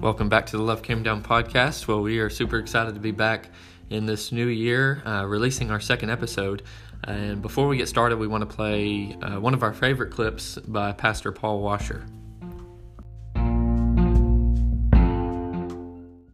Welcome 0.00 0.28
back 0.28 0.46
to 0.46 0.56
the 0.56 0.62
Love 0.62 0.82
Came 0.84 1.02
Down 1.02 1.24
podcast. 1.24 1.88
Well, 1.88 2.02
we 2.02 2.20
are 2.20 2.30
super 2.30 2.58
excited 2.58 2.94
to 2.94 3.00
be 3.00 3.10
back 3.10 3.50
in 3.90 4.06
this 4.06 4.30
new 4.30 4.46
year, 4.46 5.02
uh, 5.04 5.26
releasing 5.26 5.72
our 5.72 5.80
second 5.80 6.10
episode. 6.10 6.62
And 7.02 7.42
before 7.42 7.66
we 7.66 7.76
get 7.76 7.88
started, 7.88 8.16
we 8.16 8.28
want 8.28 8.48
to 8.48 8.56
play 8.56 9.16
uh, 9.20 9.40
one 9.40 9.54
of 9.54 9.64
our 9.64 9.72
favorite 9.72 10.12
clips 10.12 10.56
by 10.56 10.92
Pastor 10.92 11.32
Paul 11.32 11.62
Washer. 11.62 12.06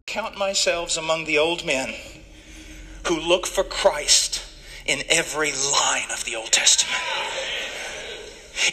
Count 0.05 0.37
myself 0.37 0.95
among 0.95 1.25
the 1.25 1.39
old 1.39 1.65
men 1.65 1.95
who 3.07 3.19
look 3.19 3.47
for 3.47 3.63
Christ 3.63 4.43
in 4.85 5.01
every 5.09 5.51
line 5.51 6.11
of 6.13 6.23
the 6.23 6.35
Old 6.35 6.51
Testament. 6.51 7.01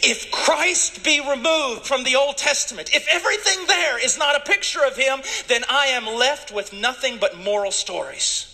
If 0.01 0.31
Christ 0.31 1.03
be 1.03 1.19
removed 1.19 1.85
from 1.85 2.03
the 2.03 2.15
Old 2.15 2.37
Testament, 2.37 2.93
if 2.93 3.07
everything 3.09 3.65
there 3.67 4.03
is 4.03 4.17
not 4.17 4.35
a 4.35 4.39
picture 4.39 4.83
of 4.83 4.95
him, 4.95 5.21
then 5.47 5.63
I 5.69 5.87
am 5.87 6.05
left 6.05 6.51
with 6.51 6.73
nothing 6.73 7.17
but 7.17 7.37
moral 7.37 7.71
stories. 7.71 8.52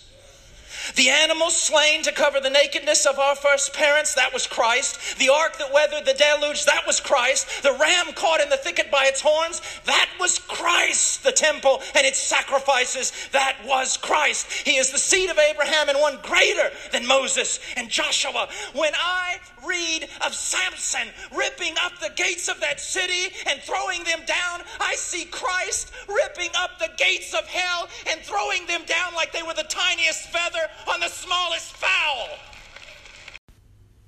The 0.95 1.09
animal 1.09 1.49
slain 1.49 2.03
to 2.03 2.11
cover 2.11 2.39
the 2.39 2.49
nakedness 2.49 3.05
of 3.05 3.19
our 3.19 3.35
first 3.35 3.73
parents, 3.73 4.15
that 4.15 4.33
was 4.33 4.47
Christ. 4.47 5.17
The 5.19 5.29
ark 5.29 5.57
that 5.57 5.73
weathered 5.73 6.05
the 6.05 6.13
deluge, 6.13 6.65
that 6.65 6.85
was 6.85 6.99
Christ. 6.99 7.63
The 7.63 7.73
ram 7.73 8.13
caught 8.13 8.41
in 8.41 8.49
the 8.49 8.57
thicket 8.57 8.91
by 8.91 9.05
its 9.05 9.21
horns, 9.21 9.61
that 9.85 10.09
was 10.19 10.39
Christ. 10.39 11.23
The 11.23 11.31
temple 11.31 11.81
and 11.95 12.05
its 12.05 12.19
sacrifices, 12.19 13.11
that 13.31 13.57
was 13.65 13.97
Christ. 13.97 14.51
He 14.51 14.77
is 14.77 14.91
the 14.91 14.97
seed 14.97 15.29
of 15.29 15.37
Abraham 15.37 15.89
and 15.89 15.99
one 15.99 16.19
greater 16.21 16.71
than 16.91 17.05
Moses 17.05 17.59
and 17.75 17.89
Joshua. 17.89 18.47
When 18.73 18.93
I 18.95 19.37
read 19.65 20.07
of 20.25 20.33
Samson 20.33 21.07
ripping 21.35 21.75
up 21.83 21.99
the 21.99 22.11
gates 22.15 22.47
of 22.47 22.59
that 22.61 22.79
city 22.79 23.33
and 23.47 23.61
throwing 23.61 24.03
them 24.03 24.21
down, 24.25 24.61
I 24.79 24.95
see 24.95 25.25
Christ 25.25 25.91
ripping 26.07 26.49
up 26.57 26.79
the 26.79 26.89
gates 26.97 27.33
of 27.33 27.45
hell 27.47 27.89
and 28.09 28.21
throwing 28.21 28.65
them 28.67 28.83
down 28.85 29.13
like 29.15 29.31
they 29.31 29.43
were 29.43 29.53
the 29.53 29.63
tiniest 29.63 30.29
feather 30.29 30.67
on 30.87 30.99
the 30.99 31.07
smallest 31.07 31.73
fowl. 31.73 32.27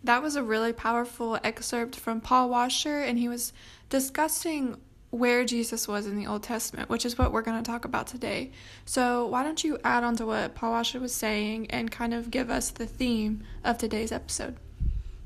That 0.03 0.23
was 0.23 0.35
a 0.35 0.43
really 0.43 0.73
powerful 0.73 1.39
excerpt 1.43 1.95
from 1.95 2.21
Paul 2.21 2.49
Washer, 2.49 3.01
and 3.01 3.19
he 3.19 3.27
was 3.27 3.53
discussing 3.89 4.77
where 5.11 5.43
Jesus 5.43 5.87
was 5.87 6.07
in 6.07 6.15
the 6.15 6.25
Old 6.25 6.41
Testament, 6.41 6.89
which 6.89 7.05
is 7.05 7.17
what 7.17 7.31
we're 7.31 7.41
going 7.41 7.61
to 7.61 7.69
talk 7.69 7.85
about 7.85 8.07
today. 8.07 8.51
So, 8.85 9.27
why 9.27 9.43
don't 9.43 9.63
you 9.63 9.77
add 9.83 10.03
on 10.03 10.15
to 10.15 10.25
what 10.25 10.55
Paul 10.55 10.71
Washer 10.71 10.99
was 10.99 11.13
saying 11.13 11.69
and 11.69 11.91
kind 11.91 12.13
of 12.13 12.31
give 12.31 12.49
us 12.49 12.71
the 12.71 12.87
theme 12.87 13.43
of 13.63 13.77
today's 13.77 14.11
episode? 14.11 14.55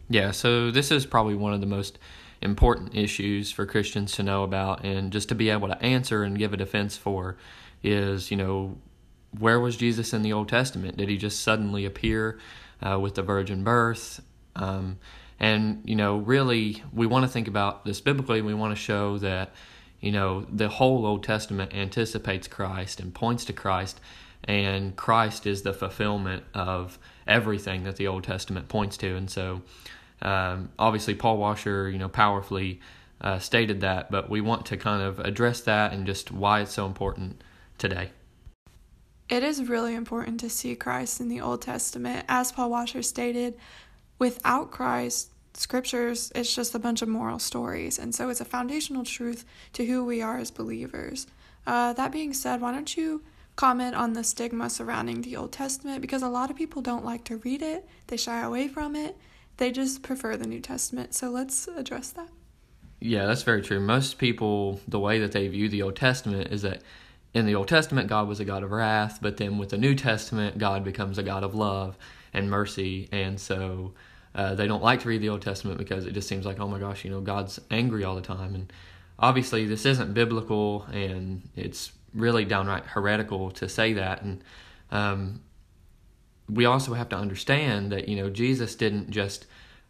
Yeah, 0.10 0.32
so 0.32 0.72
this 0.72 0.92
is 0.92 1.06
probably 1.06 1.36
one 1.36 1.54
of 1.54 1.62
the 1.62 1.68
most 1.68 2.00
important 2.42 2.96
issues 2.96 3.52
for 3.52 3.66
Christians 3.66 4.14
to 4.14 4.24
know 4.24 4.44
about 4.44 4.84
and 4.84 5.12
just 5.12 5.30
to 5.30 5.36
be 5.36 5.50
able 5.50 5.68
to 5.68 5.82
answer 5.82 6.24
and 6.24 6.38
give 6.38 6.54
a 6.54 6.58
defense 6.58 6.98
for 6.98 7.38
is, 7.84 8.30
you 8.30 8.38
know, 8.38 8.78
where 9.40 9.60
was 9.60 9.78
Jesus 9.78 10.14
in 10.14 10.22
the 10.22 10.34
Old 10.34 10.50
Testament? 10.50 10.98
Did 10.98 11.10
he 11.10 11.18
just 11.18 11.42
suddenly 11.42 11.86
appear 11.86 12.40
uh, 12.82 13.00
with 13.00 13.16
the 13.16 13.24
virgin 13.24 13.64
birth? 13.64 14.22
Um, 14.56 14.98
and, 15.40 15.82
you 15.86 15.96
know, 15.96 16.18
really, 16.18 16.84
we 16.94 17.08
want 17.08 17.26
to 17.26 17.32
think 17.32 17.48
about 17.48 17.86
this 17.86 18.02
biblically. 18.02 18.42
We 18.42 18.54
want 18.54 18.76
to 18.76 18.82
show 18.82 19.18
that, 19.20 19.54
you 20.00 20.12
know, 20.12 20.46
the 20.52 20.70
whole 20.70 21.06
Old 21.06 21.24
Testament 21.24 21.74
anticipates 21.74 22.48
Christ 22.48 23.00
and 23.00 23.14
points 23.14 23.44
to 23.46 23.54
Christ, 23.54 24.00
and 24.46 24.96
Christ 24.96 25.46
is 25.46 25.64
the 25.64 25.74
fulfillment 25.74 26.44
of 26.54 26.98
everything 27.28 27.84
that 27.84 27.98
the 27.98 28.08
Old 28.08 28.24
Testament 28.24 28.70
points 28.70 28.96
to. 28.98 29.16
And 29.16 29.30
so, 29.30 29.62
um, 30.22 30.70
obviously, 30.80 31.16
Paul 31.16 31.38
Washer, 31.38 31.90
you 31.90 31.98
know, 31.98 32.10
powerfully 32.10 32.80
uh, 33.20 33.40
stated 33.40 33.82
that, 33.82 34.12
but 34.12 34.30
we 34.30 34.40
want 34.42 34.66
to 34.68 34.78
kind 34.78 35.02
of 35.02 35.20
address 35.20 35.62
that 35.62 35.92
and 35.94 36.06
just 36.06 36.32
why 36.32 36.62
it's 36.62 36.74
so 36.74 36.86
important 36.86 37.44
today. 37.78 38.12
It 39.28 39.44
is 39.44 39.68
really 39.68 39.96
important 39.96 40.40
to 40.42 40.50
see 40.50 40.76
Christ 40.76 41.20
in 41.20 41.30
the 41.30 41.42
Old 41.42 41.62
Testament. 41.62 42.26
As 42.30 42.52
Paul 42.52 42.70
Washer 42.70 43.02
stated, 43.02 43.58
without 44.20 44.70
Christ, 44.70 45.32
scriptures, 45.56 46.32
it's 46.36 46.54
just 46.54 46.76
a 46.76 46.80
bunch 46.80 47.02
of 47.02 47.08
moral 47.08 47.40
stories. 47.40 47.98
And 47.98 48.14
so 48.14 48.30
it's 48.30 48.42
a 48.42 48.46
foundational 48.46 49.04
truth 49.04 49.46
to 49.74 49.86
who 49.86 50.06
we 50.06 50.22
are 50.22 50.38
as 50.38 50.52
believers. 50.52 51.26
Uh, 51.66 51.94
that 51.94 52.12
being 52.12 52.34
said, 52.34 52.62
why 52.62 52.72
don't 52.72 52.96
you 52.96 53.24
comment 53.56 53.96
on 53.96 54.14
the 54.14 54.24
stigma 54.24 54.70
surrounding 54.70 55.22
the 55.22 55.36
Old 55.36 55.52
Testament? 55.52 56.02
Because 56.02 56.22
a 56.22 56.30
lot 56.30 56.52
of 56.52 56.56
people 56.56 56.82
don't 56.82 57.06
like 57.06 57.24
to 57.26 57.38
read 57.38 57.62
it, 57.62 57.88
they 58.08 58.18
shy 58.18 58.42
away 58.42 58.68
from 58.68 58.96
it, 58.96 59.18
they 59.58 59.72
just 59.72 60.04
prefer 60.04 60.38
the 60.38 60.46
New 60.46 60.60
Testament. 60.60 61.16
So 61.16 61.30
let's 61.30 61.68
address 61.68 62.12
that. 62.12 62.30
Yeah, 63.00 63.26
that's 63.26 63.44
very 63.44 63.62
true. 63.62 63.80
Most 63.80 64.18
people, 64.18 64.80
the 64.88 65.00
way 65.00 65.20
that 65.20 65.32
they 65.32 65.48
view 65.48 65.70
the 65.70 65.82
Old 65.82 65.96
Testament 65.96 66.52
is 66.52 66.62
that 66.62 66.82
in 67.36 67.46
the 67.46 67.54
Old 67.54 67.68
Testament, 67.68 68.08
God 68.08 68.30
was 68.30 68.40
a 68.40 68.46
God 68.46 68.64
of 68.64 68.72
wrath, 68.72 69.20
but 69.22 69.36
then 69.36 69.58
with 69.58 69.70
the 69.70 69.78
New 69.78 69.94
Testament, 69.94 70.58
God 70.58 70.86
becomes 70.86 71.18
a 71.18 71.24
God 71.24 71.44
of 71.44 71.54
love 71.54 71.98
and 72.34 72.50
mercy. 72.50 73.10
And 73.12 73.38
so 73.38 73.94
uh, 74.34 74.56
they 74.56 74.68
don't 74.68 74.82
like 74.82 75.02
to 75.02 75.10
read 75.10 75.22
the 75.22 75.28
Old 75.28 75.42
Testament 75.42 75.78
because 75.78 76.06
it 76.06 76.14
just 76.14 76.30
seems 76.30 76.46
like, 76.46 76.62
oh 76.62 76.68
my 76.70 76.80
gosh, 76.80 77.04
you 77.04 77.12
know, 77.12 77.20
God's 77.20 77.60
angry 77.70 78.06
all 78.06 78.16
the 78.16 78.22
time. 78.22 78.56
And 78.56 78.72
obviously, 79.20 79.66
this 79.66 79.86
isn't 79.86 80.14
biblical, 80.14 80.88
and 80.94 81.42
it's 81.58 81.92
really 82.14 82.46
downright 82.46 82.86
heretical 82.86 83.52
to 83.52 83.68
say 83.68 83.92
that. 83.92 84.22
And 84.22 84.42
um, 84.90 85.42
we 86.48 86.64
also 86.64 86.94
have 86.94 87.10
to 87.10 87.18
understand 87.18 87.92
that, 87.92 88.08
you 88.08 88.16
know, 88.16 88.30
Jesus 88.30 88.76
didn't 88.76 89.10
just 89.10 89.46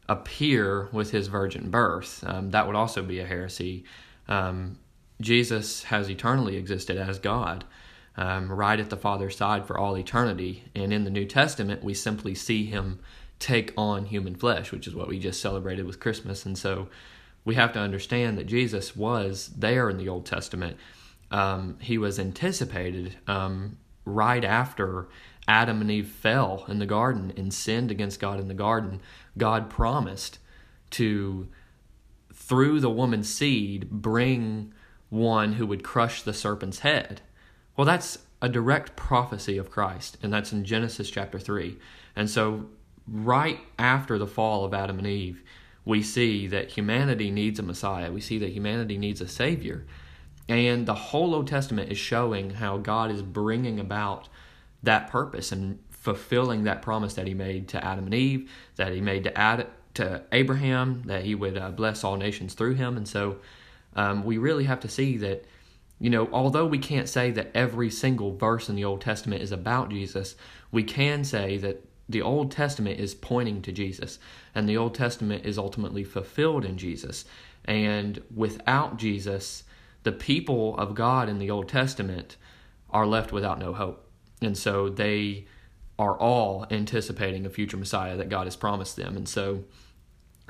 appear 0.10 0.90
with 0.92 1.12
his 1.12 1.28
virgin 1.28 1.70
birth. 1.70 2.24
Um, 2.26 2.50
that 2.52 2.66
would 2.66 2.76
also 2.76 3.04
be 3.04 3.20
a 3.20 3.26
heresy. 3.26 3.86
Um, 4.28 4.80
Jesus 5.22 5.84
has 5.84 6.10
eternally 6.10 6.58
existed 6.58 6.98
as 6.98 7.20
God, 7.20 7.64
um, 8.18 8.52
right 8.52 8.80
at 8.80 8.90
the 8.90 8.98
Father's 8.98 9.38
side 9.38 9.66
for 9.66 9.78
all 9.78 9.98
eternity. 9.98 10.66
And 10.76 10.92
in 10.92 11.04
the 11.04 11.10
New 11.10 11.26
Testament, 11.26 11.84
we 11.84 11.94
simply 11.94 12.36
see 12.36 12.66
him 12.66 13.00
take 13.40 13.74
on 13.78 14.06
human 14.06 14.36
flesh, 14.36 14.72
which 14.72 14.88
is 14.88 14.96
what 14.96 15.08
we 15.08 15.20
just 15.20 15.42
celebrated 15.42 15.86
with 15.86 16.00
Christmas. 16.00 16.46
And 16.46 16.58
so 16.58 16.88
we 17.44 17.56
have 17.56 17.74
to 17.74 17.80
understand 17.80 18.38
that 18.38 18.48
Jesus 18.48 18.96
was 18.96 19.52
there 19.58 19.90
in 19.90 19.98
the 19.98 20.10
Old 20.10 20.26
Testament. 20.26 20.78
Um, 21.32 21.78
he 21.80 21.98
was 21.98 22.20
anticipated 22.20 23.18
um, 23.28 23.78
right 24.06 24.44
after 24.44 25.08
Adam 25.48 25.82
and 25.82 25.92
Eve 25.92 26.08
fell 26.08 26.66
in 26.68 26.80
the 26.80 26.86
garden 26.86 27.34
and 27.38 27.54
sinned 27.54 27.92
against 27.92 28.20
God 28.20 28.40
in 28.40 28.48
the 28.48 28.54
garden. 28.54 29.02
God 29.38 29.70
promised 29.70 30.40
to, 30.92 31.48
through 32.34 32.80
the 32.80 32.90
woman's 32.90 33.30
seed, 33.30 33.90
bring 33.92 34.74
one 35.10 35.54
who 35.54 35.68
would 35.68 35.84
crush 35.84 36.22
the 36.22 36.34
serpent's 36.34 36.80
head. 36.80 37.22
Well, 37.76 37.86
that's 37.86 38.20
a 38.42 38.50
direct 38.50 38.96
prophecy 38.96 39.58
of 39.58 39.72
Christ, 39.72 40.18
and 40.22 40.32
that's 40.32 40.52
in 40.52 40.66
Genesis 40.66 41.10
chapter 41.10 41.40
3. 41.40 41.78
And 42.16 42.30
so, 42.30 42.66
right 43.08 43.60
after 43.78 44.18
the 44.18 44.28
fall 44.28 44.66
of 44.66 44.74
Adam 44.74 44.98
and 44.98 45.08
Eve, 45.08 45.44
we 45.84 46.02
see 46.02 46.48
that 46.48 46.72
humanity 46.72 47.32
needs 47.32 47.60
a 47.60 47.64
Messiah. 47.64 48.12
We 48.12 48.22
see 48.22 48.40
that 48.40 48.52
humanity 48.52 48.98
needs 48.98 49.22
a 49.22 49.28
Savior. 49.28 49.86
And 50.48 50.86
the 50.86 50.96
whole 50.96 51.34
Old 51.34 51.48
Testament 51.48 51.92
is 51.92 51.98
showing 51.98 52.52
how 52.52 52.78
God 52.78 53.12
is 53.12 53.22
bringing 53.22 53.80
about 53.80 54.28
that 54.84 55.10
purpose 55.10 55.52
and 55.52 55.80
fulfilling 55.90 56.64
that 56.64 56.82
promise 56.82 57.16
that 57.16 57.28
He 57.28 57.34
made 57.34 57.68
to 57.70 57.84
Adam 57.84 58.06
and 58.06 58.14
Eve, 58.14 58.52
that 58.76 58.94
He 58.94 59.02
made 59.02 59.24
to 59.24 59.38
Ad, 59.38 59.68
to 59.96 60.24
Abraham, 60.32 61.04
that 61.06 61.24
He 61.24 61.36
would 61.36 61.58
uh, 61.58 61.72
bless 61.72 62.04
all 62.04 62.18
nations 62.18 62.54
through 62.54 62.76
him. 62.76 62.98
And 62.98 63.08
so, 63.08 63.38
um, 63.96 64.24
we 64.24 64.38
really 64.38 64.66
have 64.66 64.80
to 64.82 64.88
see 64.88 65.18
that, 65.18 65.46
you 66.00 66.10
know, 66.10 66.30
although 66.32 66.66
we 66.66 66.78
can't 66.78 67.10
say 67.10 67.32
that 67.32 67.52
every 67.54 67.90
single 67.90 68.36
verse 68.36 68.70
in 68.70 68.76
the 68.76 68.86
Old 68.86 69.02
Testament 69.02 69.42
is 69.42 69.52
about 69.52 69.90
Jesus, 69.90 70.36
we 70.72 70.84
can 70.84 71.24
say 71.24 71.58
that 71.58 71.84
the 72.08 72.22
Old 72.22 72.52
Testament 72.52 73.00
is 73.00 73.16
pointing 73.16 73.62
to 73.64 73.72
Jesus, 73.72 74.20
and 74.54 74.70
the 74.70 74.78
Old 74.78 74.94
Testament 74.94 75.46
is 75.46 75.58
ultimately 75.58 76.04
fulfilled 76.04 76.66
in 76.66 76.78
Jesus. 76.78 77.26
And 77.64 78.22
without 78.34 78.98
Jesus, 78.98 79.64
the 80.04 80.12
people 80.12 80.78
of 80.78 80.94
God 80.94 81.30
in 81.30 81.40
the 81.40 81.50
Old 81.50 81.68
Testament 81.68 82.38
are 82.92 83.08
left 83.08 83.32
without 83.32 83.58
no 83.58 83.74
hope. 83.74 84.08
And 84.42 84.58
so 84.58 84.90
they 84.90 85.48
are 85.98 86.18
all 86.18 86.68
anticipating 86.70 87.46
a 87.46 87.50
future 87.50 87.78
Messiah 87.78 88.18
that 88.18 88.30
God 88.30 88.46
has 88.46 88.56
promised 88.56 88.98
them. 88.98 89.16
And 89.16 89.28
so 89.28 89.64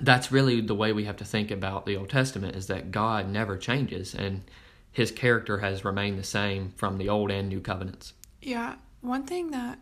that's 0.01 0.31
really 0.31 0.61
the 0.61 0.75
way 0.75 0.91
we 0.91 1.05
have 1.05 1.17
to 1.17 1.25
think 1.25 1.51
about 1.51 1.85
the 1.85 1.95
Old 1.95 2.09
Testament 2.09 2.55
is 2.55 2.67
that 2.67 2.91
God 2.91 3.29
never 3.29 3.57
changes 3.57 4.13
and 4.13 4.43
his 4.91 5.11
character 5.11 5.59
has 5.59 5.83
remained 5.83 6.17
the 6.17 6.23
same 6.23 6.69
from 6.75 6.97
the 6.97 7.09
Old 7.09 7.31
and 7.31 7.49
New 7.49 7.59
Covenants. 7.59 8.13
Yeah. 8.41 8.75
One 9.01 9.23
thing 9.23 9.51
that 9.51 9.79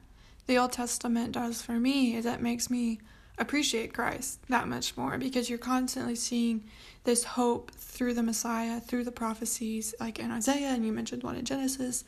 the 0.48 0.58
Old 0.58 0.72
Testament 0.72 1.32
does 1.34 1.62
for 1.62 1.74
me 1.74 2.16
is 2.16 2.26
that 2.26 2.42
makes 2.42 2.70
me 2.70 3.00
appreciate 3.38 3.94
Christ 3.94 4.40
that 4.50 4.68
much 4.68 4.96
more 4.98 5.18
because 5.18 5.50
you're 5.50 5.60
constantly 5.60 6.16
seeing 6.16 6.64
this 7.04 7.24
hope 7.24 7.72
through 7.72 8.14
the 8.14 8.24
Messiah, 8.24 8.80
through 8.80 9.04
the 9.04 9.12
prophecies, 9.12 9.94
like 10.00 10.20
in 10.20 10.32
Isaiah, 10.32 10.70
and 10.70 10.86
you 10.86 10.92
mentioned 10.92 11.24
one 11.24 11.36
in 11.36 11.46
Genesis. 11.46 12.04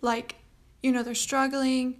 Like, 0.00 0.36
you 0.82 0.92
know, 0.92 1.02
they're 1.02 1.14
struggling 1.14 1.96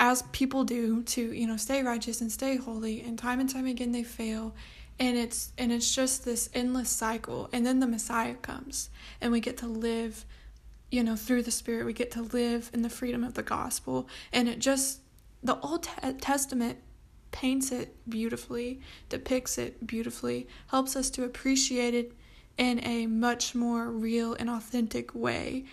as 0.00 0.22
people 0.32 0.64
do 0.64 1.02
to 1.04 1.32
you 1.32 1.46
know 1.46 1.56
stay 1.56 1.82
righteous 1.82 2.20
and 2.20 2.32
stay 2.32 2.56
holy 2.56 3.00
and 3.02 3.16
time 3.18 3.38
and 3.38 3.48
time 3.48 3.66
again 3.66 3.92
they 3.92 4.02
fail 4.02 4.52
and 4.98 5.16
it's 5.16 5.52
and 5.58 5.70
it's 5.70 5.94
just 5.94 6.24
this 6.24 6.50
endless 6.54 6.90
cycle 6.90 7.48
and 7.52 7.64
then 7.64 7.78
the 7.78 7.86
messiah 7.86 8.34
comes 8.34 8.90
and 9.20 9.30
we 9.30 9.38
get 9.38 9.56
to 9.58 9.66
live 9.66 10.24
you 10.90 11.04
know, 11.04 11.16
through 11.16 11.42
the 11.42 11.50
Spirit, 11.50 11.86
we 11.86 11.92
get 11.92 12.10
to 12.12 12.22
live 12.22 12.70
in 12.72 12.82
the 12.82 12.90
freedom 12.90 13.22
of 13.22 13.34
the 13.34 13.42
gospel. 13.42 14.08
And 14.32 14.48
it 14.48 14.58
just, 14.58 15.00
the 15.42 15.58
Old 15.60 15.88
Testament 16.20 16.78
paints 17.30 17.70
it 17.70 17.96
beautifully, 18.08 18.80
depicts 19.08 19.56
it 19.56 19.86
beautifully, 19.86 20.48
helps 20.68 20.96
us 20.96 21.08
to 21.10 21.24
appreciate 21.24 21.94
it 21.94 22.12
in 22.58 22.84
a 22.84 23.06
much 23.06 23.54
more 23.54 23.90
real 23.90 24.34
and 24.34 24.50
authentic 24.50 25.14
way 25.14 25.64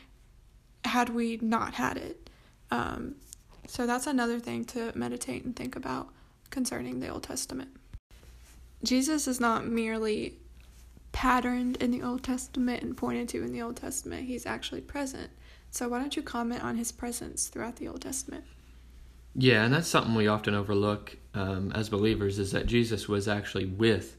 had 0.86 1.10
we 1.10 1.38
not 1.42 1.74
had 1.74 1.98
it. 1.98 2.30
Um, 2.70 3.16
so 3.68 3.86
that's 3.86 4.08
another 4.08 4.40
thing 4.40 4.66
to 4.66 4.92
meditate 4.96 5.44
and 5.46 5.56
think 5.56 5.76
about 5.76 6.10
concerning 6.50 7.00
the 7.00 7.10
Old 7.10 7.24
Testament. 7.24 7.70
Jesus 8.84 9.28
is 9.28 9.40
not 9.40 9.66
merely 9.66 10.38
patterned 11.12 11.78
in 11.78 11.92
the 11.92 12.04
Old 12.04 12.24
Testament 12.24 12.84
and 12.84 12.96
pointed 12.96 13.28
to 13.30 13.44
in 13.44 13.52
the 13.52 13.62
Old 13.62 13.78
Testament, 13.78 14.28
he's 14.28 14.46
actually 14.46 14.82
present. 14.82 15.32
So, 15.72 15.90
why 15.90 16.00
don't 16.00 16.16
you 16.16 16.22
comment 16.22 16.64
on 16.64 16.78
his 16.78 16.92
presence 16.92 17.48
throughout 17.48 17.78
the 17.78 17.88
Old 17.88 18.02
Testament? 18.02 18.44
Yeah, 19.36 19.64
and 19.64 19.74
that's 19.74 19.88
something 19.88 20.16
we 20.16 20.28
often 20.28 20.56
overlook 20.56 21.18
um, 21.34 21.72
as 21.74 21.90
believers 21.90 22.40
is 22.40 22.52
that 22.52 22.66
Jesus 22.66 23.08
was 23.08 23.28
actually 23.28 23.66
with 23.66 24.16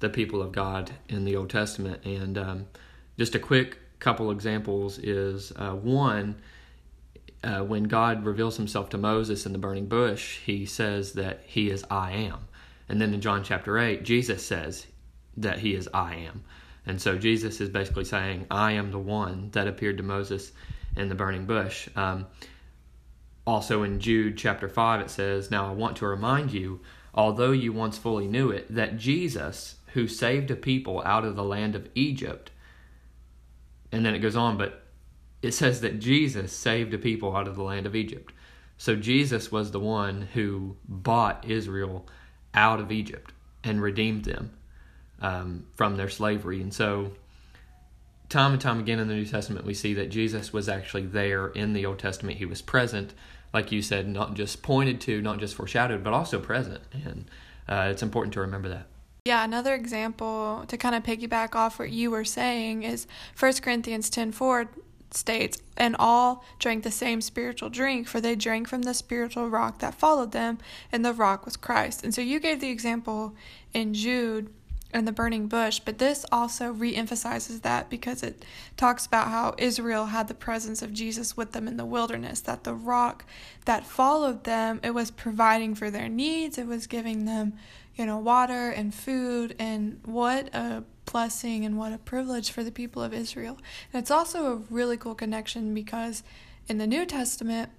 the 0.00 0.08
people 0.08 0.42
of 0.42 0.52
God 0.52 0.92
in 1.08 1.24
the 1.24 1.36
Old 1.36 1.50
Testament. 1.50 2.04
And 2.04 2.36
um, 2.36 2.66
just 3.18 3.34
a 3.34 3.38
quick 3.38 3.78
couple 3.98 4.30
examples 4.30 4.98
is 4.98 5.52
uh, 5.56 5.72
one, 5.72 6.36
uh, 7.42 7.60
when 7.60 7.84
God 7.84 8.24
reveals 8.24 8.56
himself 8.56 8.90
to 8.90 8.98
Moses 8.98 9.46
in 9.46 9.52
the 9.52 9.58
burning 9.58 9.86
bush, 9.86 10.38
he 10.44 10.66
says 10.66 11.12
that 11.12 11.42
he 11.46 11.70
is 11.70 11.84
I 11.90 12.12
am. 12.12 12.48
And 12.88 13.00
then 13.00 13.14
in 13.14 13.20
John 13.20 13.42
chapter 13.42 13.78
8, 13.78 14.02
Jesus 14.02 14.44
says 14.44 14.86
that 15.36 15.60
he 15.60 15.74
is 15.74 15.88
I 15.94 16.16
am. 16.16 16.44
And 16.86 17.00
so 17.00 17.16
Jesus 17.16 17.60
is 17.60 17.68
basically 17.68 18.04
saying, 18.04 18.46
I 18.50 18.72
am 18.72 18.90
the 18.90 18.98
one 18.98 19.50
that 19.52 19.68
appeared 19.68 19.96
to 19.98 20.02
Moses 20.02 20.52
in 20.96 21.08
the 21.08 21.14
burning 21.14 21.46
bush. 21.46 21.88
Um, 21.96 22.26
also 23.46 23.82
in 23.82 24.00
Jude 24.00 24.36
chapter 24.36 24.68
5, 24.68 25.00
it 25.00 25.10
says, 25.10 25.50
Now 25.50 25.68
I 25.68 25.72
want 25.72 25.96
to 25.98 26.06
remind 26.06 26.52
you, 26.52 26.80
although 27.14 27.52
you 27.52 27.72
once 27.72 27.96
fully 27.96 28.26
knew 28.26 28.50
it, 28.50 28.74
that 28.74 28.98
Jesus, 28.98 29.76
who 29.94 30.06
saved 30.06 30.50
a 30.50 30.56
people 30.56 31.02
out 31.04 31.24
of 31.24 31.36
the 31.36 31.44
land 31.44 31.74
of 31.74 31.88
Egypt, 31.94 32.50
and 33.92 34.04
then 34.04 34.14
it 34.14 34.20
goes 34.20 34.36
on, 34.36 34.56
but 34.56 34.84
it 35.42 35.52
says 35.52 35.80
that 35.80 36.00
Jesus 36.00 36.52
saved 36.52 36.92
a 36.94 36.98
people 36.98 37.36
out 37.36 37.48
of 37.48 37.56
the 37.56 37.62
land 37.62 37.86
of 37.86 37.96
Egypt. 37.96 38.32
So 38.76 38.96
Jesus 38.96 39.52
was 39.52 39.70
the 39.70 39.80
one 39.80 40.28
who 40.34 40.76
bought 40.88 41.44
Israel 41.48 42.06
out 42.54 42.80
of 42.80 42.90
Egypt 42.90 43.32
and 43.62 43.82
redeemed 43.82 44.24
them 44.24 44.52
um, 45.20 45.66
from 45.74 45.96
their 45.96 46.08
slavery. 46.08 46.60
And 46.60 46.72
so, 46.72 47.12
time 48.28 48.52
and 48.52 48.60
time 48.60 48.80
again 48.80 48.98
in 48.98 49.08
the 49.08 49.14
New 49.14 49.26
Testament, 49.26 49.66
we 49.66 49.74
see 49.74 49.94
that 49.94 50.10
Jesus 50.10 50.52
was 50.52 50.68
actually 50.68 51.06
there 51.06 51.48
in 51.48 51.72
the 51.72 51.84
Old 51.84 51.98
Testament. 51.98 52.38
He 52.38 52.46
was 52.46 52.62
present, 52.62 53.12
like 53.52 53.70
you 53.70 53.82
said, 53.82 54.08
not 54.08 54.34
just 54.34 54.62
pointed 54.62 55.00
to, 55.02 55.20
not 55.20 55.40
just 55.40 55.54
foreshadowed, 55.54 56.02
but 56.02 56.12
also 56.12 56.40
present. 56.40 56.80
And 56.92 57.30
uh, 57.68 57.88
it's 57.90 58.02
important 58.02 58.32
to 58.34 58.40
remember 58.40 58.68
that. 58.70 58.86
Yeah, 59.26 59.44
another 59.44 59.74
example 59.74 60.64
to 60.68 60.78
kind 60.78 60.94
of 60.94 61.02
piggyback 61.02 61.54
off 61.54 61.78
what 61.78 61.90
you 61.90 62.10
were 62.10 62.24
saying 62.24 62.84
is 62.84 63.06
1 63.38 63.52
Corinthians 63.60 64.08
10 64.08 64.32
4 64.32 64.70
states, 65.14 65.58
And 65.76 65.96
all 65.98 66.44
drank 66.58 66.84
the 66.84 66.90
same 66.90 67.20
spiritual 67.20 67.70
drink, 67.70 68.08
for 68.08 68.20
they 68.20 68.34
drank 68.36 68.68
from 68.68 68.82
the 68.82 68.94
spiritual 68.94 69.48
rock 69.48 69.78
that 69.80 69.94
followed 69.94 70.32
them, 70.32 70.58
and 70.92 71.04
the 71.04 71.12
rock 71.12 71.44
was 71.44 71.56
Christ. 71.56 72.04
And 72.04 72.14
so 72.14 72.20
you 72.20 72.40
gave 72.40 72.60
the 72.60 72.70
example 72.70 73.34
in 73.72 73.94
Jude 73.94 74.52
and 74.92 75.06
the 75.06 75.12
burning 75.12 75.46
bush, 75.46 75.78
but 75.78 75.98
this 75.98 76.26
also 76.32 76.72
re 76.72 76.96
emphasizes 76.96 77.60
that 77.60 77.88
because 77.88 78.24
it 78.24 78.44
talks 78.76 79.06
about 79.06 79.28
how 79.28 79.54
Israel 79.56 80.06
had 80.06 80.26
the 80.26 80.34
presence 80.34 80.82
of 80.82 80.92
Jesus 80.92 81.36
with 81.36 81.52
them 81.52 81.68
in 81.68 81.76
the 81.76 81.84
wilderness, 81.84 82.40
that 82.40 82.64
the 82.64 82.74
rock 82.74 83.24
that 83.66 83.86
followed 83.86 84.42
them, 84.44 84.80
it 84.82 84.92
was 84.92 85.12
providing 85.12 85.76
for 85.76 85.90
their 85.90 86.08
needs, 86.08 86.58
it 86.58 86.66
was 86.66 86.88
giving 86.88 87.24
them 87.24 87.52
you 88.00 88.06
know, 88.06 88.18
water 88.18 88.70
and 88.70 88.94
food, 88.94 89.54
and 89.58 90.00
what 90.06 90.48
uh, 90.54 90.80
a 90.99 90.99
blessing 91.10 91.64
and 91.64 91.76
what 91.76 91.92
a 91.92 91.98
privilege 91.98 92.50
for 92.50 92.62
the 92.62 92.72
people 92.72 93.02
of 93.02 93.12
Israel. 93.12 93.58
And 93.92 94.00
it's 94.00 94.10
also 94.10 94.52
a 94.52 94.56
really 94.70 94.96
cool 94.96 95.14
connection 95.14 95.74
because 95.74 96.22
in 96.68 96.78
the 96.78 96.86
New 96.86 97.06
Testament, 97.06 97.70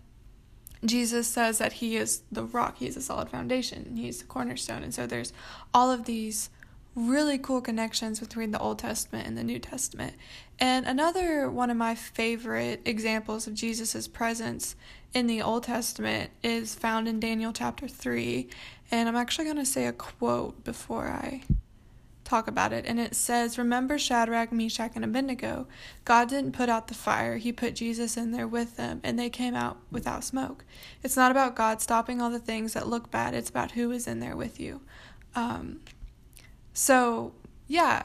Jesus 0.83 1.27
says 1.27 1.59
that 1.59 1.73
he 1.73 1.95
is 1.95 2.23
the 2.31 2.43
rock, 2.43 2.77
he 2.77 2.87
is 2.87 2.97
a 2.97 3.01
solid 3.01 3.29
foundation, 3.29 3.95
he's 3.95 4.19
the 4.19 4.25
cornerstone. 4.25 4.83
And 4.83 4.93
so 4.93 5.05
there's 5.05 5.31
all 5.73 5.91
of 5.91 6.05
these 6.05 6.49
really 6.95 7.37
cool 7.37 7.61
connections 7.61 8.19
between 8.19 8.51
the 8.51 8.59
Old 8.59 8.79
Testament 8.79 9.27
and 9.27 9.37
the 9.37 9.43
New 9.43 9.59
Testament. 9.59 10.15
And 10.59 10.85
another 10.85 11.49
one 11.49 11.69
of 11.69 11.77
my 11.77 11.95
favorite 11.95 12.81
examples 12.85 13.47
of 13.47 13.53
Jesus' 13.53 14.07
presence 14.07 14.75
in 15.13 15.27
the 15.27 15.41
Old 15.41 15.63
Testament 15.63 16.31
is 16.43 16.75
found 16.75 17.07
in 17.07 17.19
Daniel 17.19 17.53
chapter 17.53 17.87
3. 17.87 18.49
And 18.91 19.07
I'm 19.07 19.15
actually 19.15 19.45
going 19.45 19.57
to 19.57 19.65
say 19.65 19.85
a 19.85 19.93
quote 19.93 20.63
before 20.63 21.07
I 21.07 21.43
talk 22.31 22.47
about 22.47 22.73
it. 22.73 22.85
And 22.85 22.99
it 22.99 23.13
says, 23.13 23.57
Remember 23.57 23.99
Shadrach, 23.99 24.51
Meshach, 24.51 24.93
and 24.95 25.03
Abednego. 25.05 25.67
God 26.05 26.29
didn't 26.29 26.53
put 26.53 26.69
out 26.69 26.87
the 26.87 26.93
fire, 26.93 27.37
He 27.37 27.51
put 27.51 27.75
Jesus 27.75 28.17
in 28.17 28.31
there 28.31 28.47
with 28.47 28.77
them, 28.77 29.01
and 29.03 29.19
they 29.19 29.29
came 29.29 29.53
out 29.53 29.77
without 29.91 30.23
smoke. 30.23 30.63
It's 31.03 31.17
not 31.17 31.31
about 31.31 31.55
God 31.55 31.81
stopping 31.81 32.21
all 32.21 32.31
the 32.31 32.39
things 32.39 32.73
that 32.73 32.87
look 32.87 33.11
bad, 33.11 33.33
it's 33.33 33.49
about 33.49 33.71
who 33.71 33.91
is 33.91 34.07
in 34.07 34.19
there 34.19 34.35
with 34.35 34.59
you. 34.59 34.81
Um, 35.35 35.81
so, 36.73 37.33
yeah, 37.67 38.03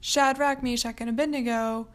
Shadrach, 0.00 0.62
Meshach, 0.62 1.00
and 1.00 1.10
Abednego 1.10 1.88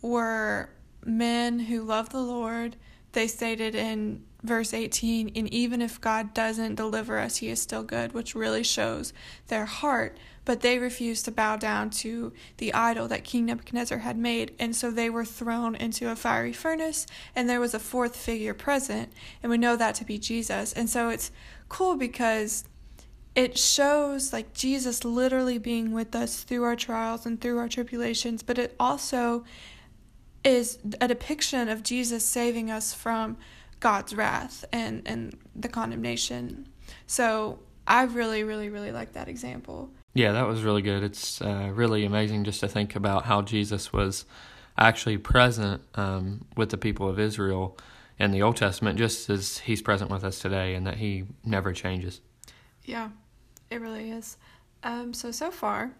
were 0.00 0.70
men 1.04 1.58
who 1.58 1.82
loved 1.82 2.12
the 2.12 2.20
Lord. 2.20 2.76
They 3.12 3.26
stated 3.26 3.74
in 3.74 4.24
verse 4.42 4.72
18, 4.72 5.32
and 5.34 5.52
even 5.52 5.82
if 5.82 6.00
God 6.00 6.32
doesn't 6.32 6.76
deliver 6.76 7.18
us, 7.18 7.38
he 7.38 7.48
is 7.48 7.60
still 7.60 7.82
good, 7.82 8.12
which 8.12 8.34
really 8.34 8.62
shows 8.62 9.12
their 9.48 9.64
heart. 9.66 10.16
But 10.44 10.60
they 10.60 10.78
refused 10.78 11.24
to 11.26 11.30
bow 11.30 11.56
down 11.56 11.90
to 11.90 12.32
the 12.56 12.72
idol 12.72 13.08
that 13.08 13.24
King 13.24 13.46
Nebuchadnezzar 13.46 13.98
had 13.98 14.16
made, 14.16 14.54
and 14.58 14.74
so 14.74 14.90
they 14.90 15.10
were 15.10 15.24
thrown 15.24 15.74
into 15.74 16.10
a 16.10 16.16
fiery 16.16 16.52
furnace, 16.52 17.06
and 17.34 17.48
there 17.48 17.60
was 17.60 17.74
a 17.74 17.78
fourth 17.78 18.16
figure 18.16 18.54
present, 18.54 19.12
and 19.42 19.50
we 19.50 19.58
know 19.58 19.76
that 19.76 19.94
to 19.96 20.04
be 20.04 20.18
Jesus. 20.18 20.72
And 20.72 20.88
so 20.88 21.10
it's 21.10 21.30
cool 21.68 21.96
because 21.96 22.64
it 23.34 23.58
shows 23.58 24.32
like 24.32 24.54
Jesus 24.54 25.04
literally 25.04 25.58
being 25.58 25.92
with 25.92 26.14
us 26.14 26.42
through 26.42 26.64
our 26.64 26.76
trials 26.76 27.26
and 27.26 27.40
through 27.40 27.58
our 27.58 27.68
tribulations, 27.68 28.42
but 28.42 28.58
it 28.58 28.74
also 28.80 29.44
is 30.44 30.78
a 31.00 31.08
depiction 31.08 31.68
of 31.68 31.82
Jesus 31.82 32.24
saving 32.24 32.70
us 32.70 32.94
from 32.94 33.36
God's 33.80 34.14
wrath 34.14 34.64
and, 34.72 35.02
and 35.06 35.36
the 35.54 35.68
condemnation. 35.68 36.68
So 37.06 37.58
I 37.86 38.04
really, 38.04 38.44
really, 38.44 38.68
really 38.68 38.92
like 38.92 39.12
that 39.12 39.28
example. 39.28 39.90
Yeah, 40.14 40.32
that 40.32 40.46
was 40.46 40.62
really 40.62 40.82
good. 40.82 41.02
It's 41.02 41.40
uh, 41.40 41.70
really 41.72 42.04
amazing 42.04 42.44
just 42.44 42.60
to 42.60 42.68
think 42.68 42.96
about 42.96 43.24
how 43.24 43.42
Jesus 43.42 43.92
was 43.92 44.24
actually 44.76 45.18
present 45.18 45.82
um, 45.94 46.44
with 46.56 46.70
the 46.70 46.76
people 46.76 47.08
of 47.08 47.18
Israel 47.18 47.76
in 48.18 48.30
the 48.32 48.42
Old 48.42 48.56
Testament, 48.56 48.98
just 48.98 49.30
as 49.30 49.58
he's 49.58 49.80
present 49.80 50.10
with 50.10 50.24
us 50.24 50.38
today, 50.38 50.74
and 50.74 50.86
that 50.86 50.96
he 50.96 51.24
never 51.44 51.72
changes. 51.72 52.20
Yeah, 52.84 53.10
it 53.70 53.80
really 53.80 54.10
is. 54.10 54.36
Um, 54.82 55.14
so, 55.14 55.30
so 55.30 55.50
far, 55.50 55.92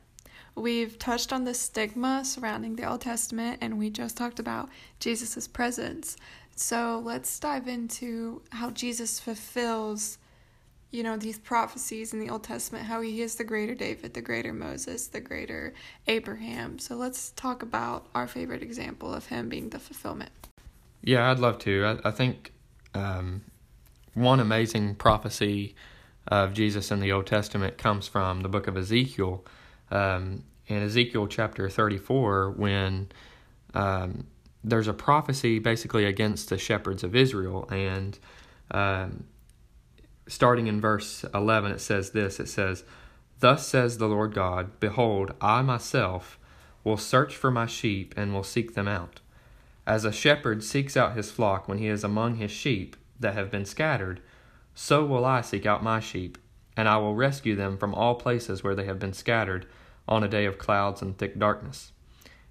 we've 0.54 0.98
touched 0.98 1.32
on 1.32 1.44
the 1.44 1.54
stigma 1.54 2.24
surrounding 2.24 2.76
the 2.76 2.90
Old 2.90 3.02
Testament, 3.02 3.58
and 3.60 3.78
we 3.78 3.90
just 3.90 4.16
talked 4.16 4.40
about 4.40 4.68
Jesus' 4.98 5.46
presence. 5.46 6.16
So 6.60 7.00
let's 7.04 7.38
dive 7.38 7.68
into 7.68 8.42
how 8.50 8.70
Jesus 8.70 9.20
fulfills, 9.20 10.18
you 10.90 11.04
know, 11.04 11.16
these 11.16 11.38
prophecies 11.38 12.12
in 12.12 12.18
the 12.18 12.28
Old 12.28 12.42
Testament, 12.42 12.84
how 12.86 13.00
he 13.00 13.22
is 13.22 13.36
the 13.36 13.44
greater 13.44 13.76
David, 13.76 14.14
the 14.14 14.20
greater 14.20 14.52
Moses, 14.52 15.06
the 15.06 15.20
greater 15.20 15.72
Abraham. 16.08 16.80
So 16.80 16.96
let's 16.96 17.30
talk 17.30 17.62
about 17.62 18.08
our 18.12 18.26
favorite 18.26 18.64
example 18.64 19.14
of 19.14 19.26
him 19.26 19.48
being 19.48 19.68
the 19.68 19.78
fulfillment. 19.78 20.32
Yeah, 21.00 21.30
I'd 21.30 21.38
love 21.38 21.60
to. 21.60 22.00
I, 22.04 22.08
I 22.08 22.10
think 22.10 22.52
um, 22.92 23.42
one 24.14 24.40
amazing 24.40 24.96
prophecy 24.96 25.76
of 26.26 26.54
Jesus 26.54 26.90
in 26.90 26.98
the 26.98 27.12
Old 27.12 27.28
Testament 27.28 27.78
comes 27.78 28.08
from 28.08 28.40
the 28.40 28.48
book 28.48 28.66
of 28.66 28.76
Ezekiel. 28.76 29.44
Um, 29.92 30.42
in 30.66 30.82
Ezekiel 30.82 31.28
chapter 31.28 31.70
34, 31.70 32.50
when 32.50 33.12
um, 33.74 34.26
there's 34.68 34.88
a 34.88 34.92
prophecy 34.92 35.58
basically 35.58 36.04
against 36.04 36.48
the 36.48 36.58
shepherds 36.58 37.02
of 37.02 37.16
Israel, 37.16 37.68
and 37.70 38.18
um, 38.70 39.24
starting 40.26 40.66
in 40.66 40.80
verse 40.80 41.24
11, 41.34 41.72
it 41.72 41.80
says 41.80 42.10
this 42.10 42.38
it 42.38 42.48
says, 42.48 42.84
Thus 43.40 43.66
says 43.66 43.98
the 43.98 44.08
Lord 44.08 44.34
God, 44.34 44.80
Behold, 44.80 45.32
I 45.40 45.62
myself 45.62 46.38
will 46.84 46.96
search 46.96 47.36
for 47.36 47.50
my 47.50 47.66
sheep 47.66 48.14
and 48.16 48.32
will 48.32 48.42
seek 48.42 48.74
them 48.74 48.88
out. 48.88 49.20
As 49.86 50.04
a 50.04 50.12
shepherd 50.12 50.62
seeks 50.62 50.96
out 50.96 51.16
his 51.16 51.30
flock 51.30 51.66
when 51.66 51.78
he 51.78 51.88
is 51.88 52.04
among 52.04 52.36
his 52.36 52.50
sheep 52.50 52.96
that 53.18 53.34
have 53.34 53.50
been 53.50 53.64
scattered, 53.64 54.20
so 54.74 55.04
will 55.04 55.24
I 55.24 55.40
seek 55.40 55.66
out 55.66 55.82
my 55.82 55.98
sheep, 55.98 56.38
and 56.76 56.88
I 56.88 56.98
will 56.98 57.14
rescue 57.14 57.56
them 57.56 57.78
from 57.78 57.94
all 57.94 58.14
places 58.14 58.62
where 58.62 58.74
they 58.74 58.84
have 58.84 58.98
been 58.98 59.12
scattered 59.12 59.66
on 60.06 60.22
a 60.22 60.28
day 60.28 60.44
of 60.44 60.58
clouds 60.58 61.02
and 61.02 61.16
thick 61.16 61.38
darkness. 61.38 61.92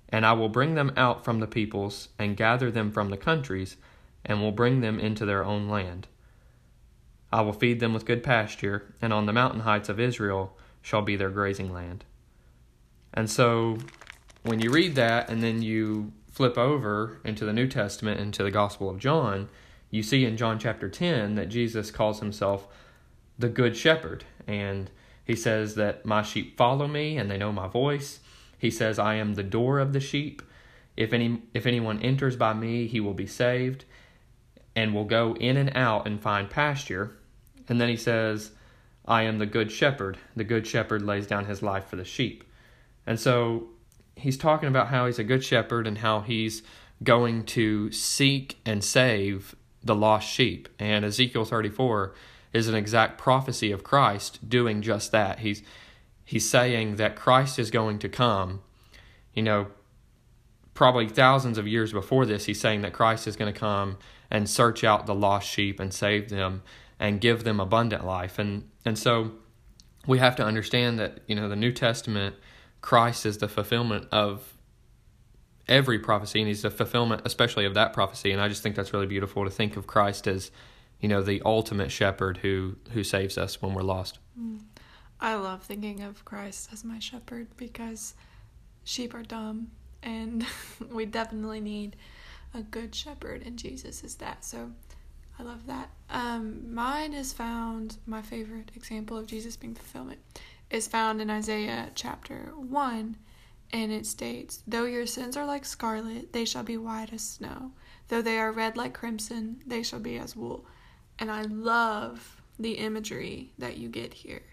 And 0.10 0.26
I 0.26 0.34
will 0.34 0.50
bring 0.50 0.76
them 0.76 0.94
out 0.96 1.24
from 1.26 1.40
the 1.40 1.48
peoples, 1.48 2.10
and 2.18 2.38
gather 2.38 2.72
them 2.72 2.92
from 2.92 3.10
the 3.10 3.18
countries, 3.18 3.78
and 4.24 4.42
will 4.42 4.52
bring 4.52 4.82
them 4.82 5.00
into 5.00 5.26
their 5.26 5.44
own 5.44 5.68
land. 5.68 6.08
I 7.32 7.42
will 7.42 7.54
feed 7.54 7.80
them 7.80 7.94
with 7.94 8.06
good 8.06 8.24
pasture, 8.24 8.94
and 9.02 9.12
on 9.12 9.26
the 9.26 9.34
mountain 9.34 9.62
heights 9.62 9.90
of 9.90 10.00
Israel 10.00 10.58
shall 10.82 11.02
be 11.02 11.16
their 11.16 11.30
grazing 11.30 11.74
land. 11.74 12.06
And 13.14 13.30
so, 13.30 13.80
when 14.44 14.60
you 14.60 14.72
read 14.72 14.96
that, 14.96 15.30
and 15.30 15.44
then 15.44 15.62
you 15.62 16.14
flip 16.32 16.58
over 16.58 17.20
into 17.24 17.46
the 17.46 17.54
New 17.54 17.68
Testament, 17.68 18.20
into 18.20 18.44
the 18.44 18.52
Gospel 18.52 18.90
of 18.90 19.00
John, 19.00 19.50
you 19.90 20.04
see 20.04 20.24
in 20.24 20.38
John 20.38 20.60
chapter 20.60 20.90
10 20.90 21.36
that 21.36 21.50
Jesus 21.50 21.92
calls 21.92 22.20
himself 22.20 22.68
the 23.40 23.50
Good 23.50 23.76
Shepherd. 23.76 24.24
And 24.46 24.90
he 25.26 25.36
says 25.36 25.76
that 25.76 26.06
my 26.06 26.22
sheep 26.22 26.56
follow 26.58 26.88
me 26.88 27.18
and 27.18 27.30
they 27.30 27.38
know 27.38 27.52
my 27.52 27.68
voice. 27.68 28.20
He 28.58 28.72
says, 28.72 29.00
I 29.00 29.16
am 29.16 29.36
the 29.36 29.44
door 29.44 29.80
of 29.80 29.94
the 29.94 30.00
sheep. 30.00 30.42
If 30.96 31.14
any 31.14 31.42
if 31.54 31.66
anyone 31.66 32.02
enters 32.02 32.36
by 32.36 32.54
me, 32.54 32.88
he 32.88 33.00
will 33.00 33.14
be 33.14 33.28
saved 33.28 33.86
and 34.76 34.94
will 34.94 35.06
go 35.06 35.36
in 35.36 35.58
and 35.58 35.72
out 35.76 36.08
and 36.08 36.22
find 36.22 36.50
pasture. 36.50 37.18
And 37.68 37.80
then 37.80 37.90
he 37.90 37.98
says, 37.98 38.52
I 39.06 39.24
am 39.24 39.40
the 39.40 39.46
good 39.46 39.72
shepherd. 39.72 40.18
The 40.36 40.44
good 40.44 40.68
shepherd 40.68 41.02
lays 41.02 41.28
down 41.28 41.46
his 41.46 41.62
life 41.62 41.86
for 41.86 41.96
the 41.96 42.06
sheep. 42.06 42.44
And 43.06 43.20
so 43.20 43.70
he's 44.16 44.38
talking 44.38 44.70
about 44.70 44.88
how 44.88 45.06
he's 45.06 45.20
a 45.20 45.24
good 45.24 45.44
shepherd 45.44 45.88
and 45.88 46.00
how 46.00 46.22
he's 46.22 46.64
going 47.04 47.44
to 47.46 47.92
seek 47.92 48.60
and 48.66 48.84
save 48.84 49.56
the 49.84 49.96
lost 49.96 50.30
sheep. 50.30 50.68
And 50.80 51.06
Ezekiel 51.06 51.46
34 51.46 52.14
is 52.54 52.68
an 52.68 52.76
exact 52.76 53.18
prophecy 53.18 53.72
of 53.72 53.84
Christ 53.84 54.48
doing 54.50 54.82
just 54.82 55.12
that. 55.12 55.40
He's 55.40 55.64
he's 56.28 56.48
saying 56.48 56.98
that 56.98 57.16
Christ 57.16 57.58
is 57.58 57.72
going 57.72 58.00
to 58.00 58.10
come. 58.10 58.62
You 59.34 59.44
know, 59.44 59.68
probably 60.74 61.08
thousands 61.08 61.58
of 61.58 61.66
years 61.66 61.94
before 61.94 62.26
this, 62.26 62.46
he's 62.46 62.60
saying 62.60 62.82
that 62.82 62.92
Christ 62.92 63.28
is 63.28 63.38
going 63.38 63.52
to 63.52 63.58
come 63.58 63.98
and 64.30 64.50
search 64.50 64.84
out 64.84 65.06
the 65.06 65.16
lost 65.16 65.48
sheep 65.50 65.80
and 65.80 65.94
save 65.94 66.28
them 66.30 66.64
and 67.00 67.22
give 67.22 67.46
them 67.46 67.62
abundant 67.62 68.06
life. 68.06 68.38
And 68.38 68.70
and 68.84 69.00
so 69.00 69.32
we 70.06 70.20
have 70.20 70.36
to 70.36 70.44
understand 70.44 71.00
that, 71.00 71.22
you 71.28 71.36
know, 71.36 71.48
the 71.48 71.56
New 71.56 71.72
Testament, 71.72 72.36
Christ 72.82 73.26
is 73.26 73.38
the 73.38 73.48
fulfillment 73.48 74.10
of 74.12 74.54
every 75.70 76.00
prophecy 76.00 76.40
and 76.40 76.48
he's 76.48 76.62
the 76.62 76.72
fulfillment 76.72 77.22
especially 77.26 77.66
of 77.66 77.74
that 77.74 77.92
prophecy 77.92 78.32
and 78.32 78.42
I 78.42 78.48
just 78.48 78.64
think 78.64 78.78
that's 78.78 78.94
really 78.94 79.06
beautiful 79.06 79.44
to 79.44 79.50
think 79.50 79.76
of 79.76 79.86
Christ 79.86 80.26
as 80.26 80.50
you 81.02 81.10
know 81.10 81.22
the 81.22 81.42
ultimate 81.44 81.92
shepherd 81.92 82.38
who 82.38 82.78
who 82.92 83.04
saves 83.04 83.38
us 83.38 83.62
when 83.62 83.74
we're 83.74 83.82
lost. 83.82 84.20
Mm. 84.40 84.62
I 85.20 85.36
love 85.36 85.64
thinking 85.64 86.04
of 86.04 86.24
Christ 86.26 86.70
as 86.72 86.84
my 86.84 87.00
shepherd 87.00 87.48
because 87.58 88.14
sheep 88.84 89.14
are 89.14 89.24
dumb 89.24 89.72
and 90.04 90.46
we 90.92 91.06
definitely 91.06 91.60
need 91.60 91.96
a 92.54 92.62
good 92.62 92.94
shepherd 92.94 93.42
and 93.44 93.58
Jesus 93.58 94.04
is 94.04 94.16
that. 94.16 94.46
So 94.46 94.72
I 95.40 95.44
love 95.44 95.66
that. 95.68 95.90
Um, 96.10 96.74
mine 96.74 97.14
is 97.14 97.34
found 97.34 97.98
my 98.06 98.22
favorite 98.22 98.72
example 98.76 99.18
of 99.18 99.28
Jesus 99.28 99.56
being 99.58 99.76
fulfillment 99.76 100.20
is 100.70 100.88
found 100.88 101.22
in 101.22 101.30
Isaiah 101.30 101.92
chapter 101.96 102.52
1 102.56 103.16
and 103.74 103.92
it 103.92 104.06
states, 104.06 104.64
Though 104.68 104.86
your 104.86 105.06
sins 105.06 105.36
are 105.36 105.46
like 105.46 105.66
scarlet, 105.66 106.32
they 106.34 106.46
shall 106.46 106.64
be 106.64 106.78
white 106.78 107.12
as 107.12 107.22
snow. 107.22 107.72
Though 108.08 108.22
they 108.22 108.38
are 108.38 108.52
red 108.52 108.78
like 108.78 108.94
crimson, 108.94 109.62
they 109.66 109.84
shall 109.84 110.00
be 110.00 110.18
as 110.18 110.36
wool 110.36 110.66
and 111.20 111.32
I 111.32 111.42
love 111.42 112.42
the 112.60 112.74
imagery 112.74 113.52
that 113.58 113.78
you 113.78 113.90
get 113.90 114.14
here. 114.14 114.44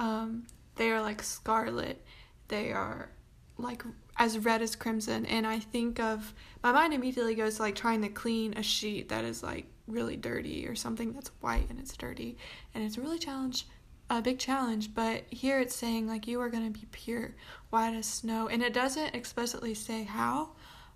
Um, 0.00 0.46
they 0.76 0.90
are 0.90 1.02
like 1.02 1.22
scarlet, 1.22 2.02
they 2.48 2.72
are 2.72 3.10
like 3.58 3.84
as 4.16 4.38
red 4.38 4.62
as 4.62 4.74
crimson, 4.74 5.26
and 5.26 5.46
I 5.46 5.58
think 5.58 6.00
of 6.00 6.32
my 6.62 6.72
mind 6.72 6.94
immediately 6.94 7.34
goes 7.34 7.56
to 7.56 7.62
like 7.62 7.74
trying 7.74 8.00
to 8.00 8.08
clean 8.08 8.56
a 8.56 8.62
sheet 8.62 9.10
that 9.10 9.24
is 9.26 9.42
like 9.42 9.66
really 9.86 10.16
dirty 10.16 10.66
or 10.66 10.74
something 10.74 11.12
that's 11.12 11.30
white 11.42 11.68
and 11.68 11.78
it's 11.78 11.94
dirty, 11.98 12.38
and 12.74 12.82
it's 12.82 12.96
a 12.96 13.02
really 13.02 13.18
challenge, 13.18 13.66
a 14.08 14.22
big 14.22 14.38
challenge. 14.38 14.94
But 14.94 15.24
here 15.28 15.60
it's 15.60 15.76
saying 15.76 16.08
like 16.08 16.26
you 16.26 16.40
are 16.40 16.48
gonna 16.48 16.70
be 16.70 16.86
pure, 16.90 17.34
white 17.68 17.92
as 17.92 18.06
snow, 18.06 18.48
and 18.48 18.62
it 18.62 18.72
doesn't 18.72 19.14
explicitly 19.14 19.74
say 19.74 20.04
how, 20.04 20.52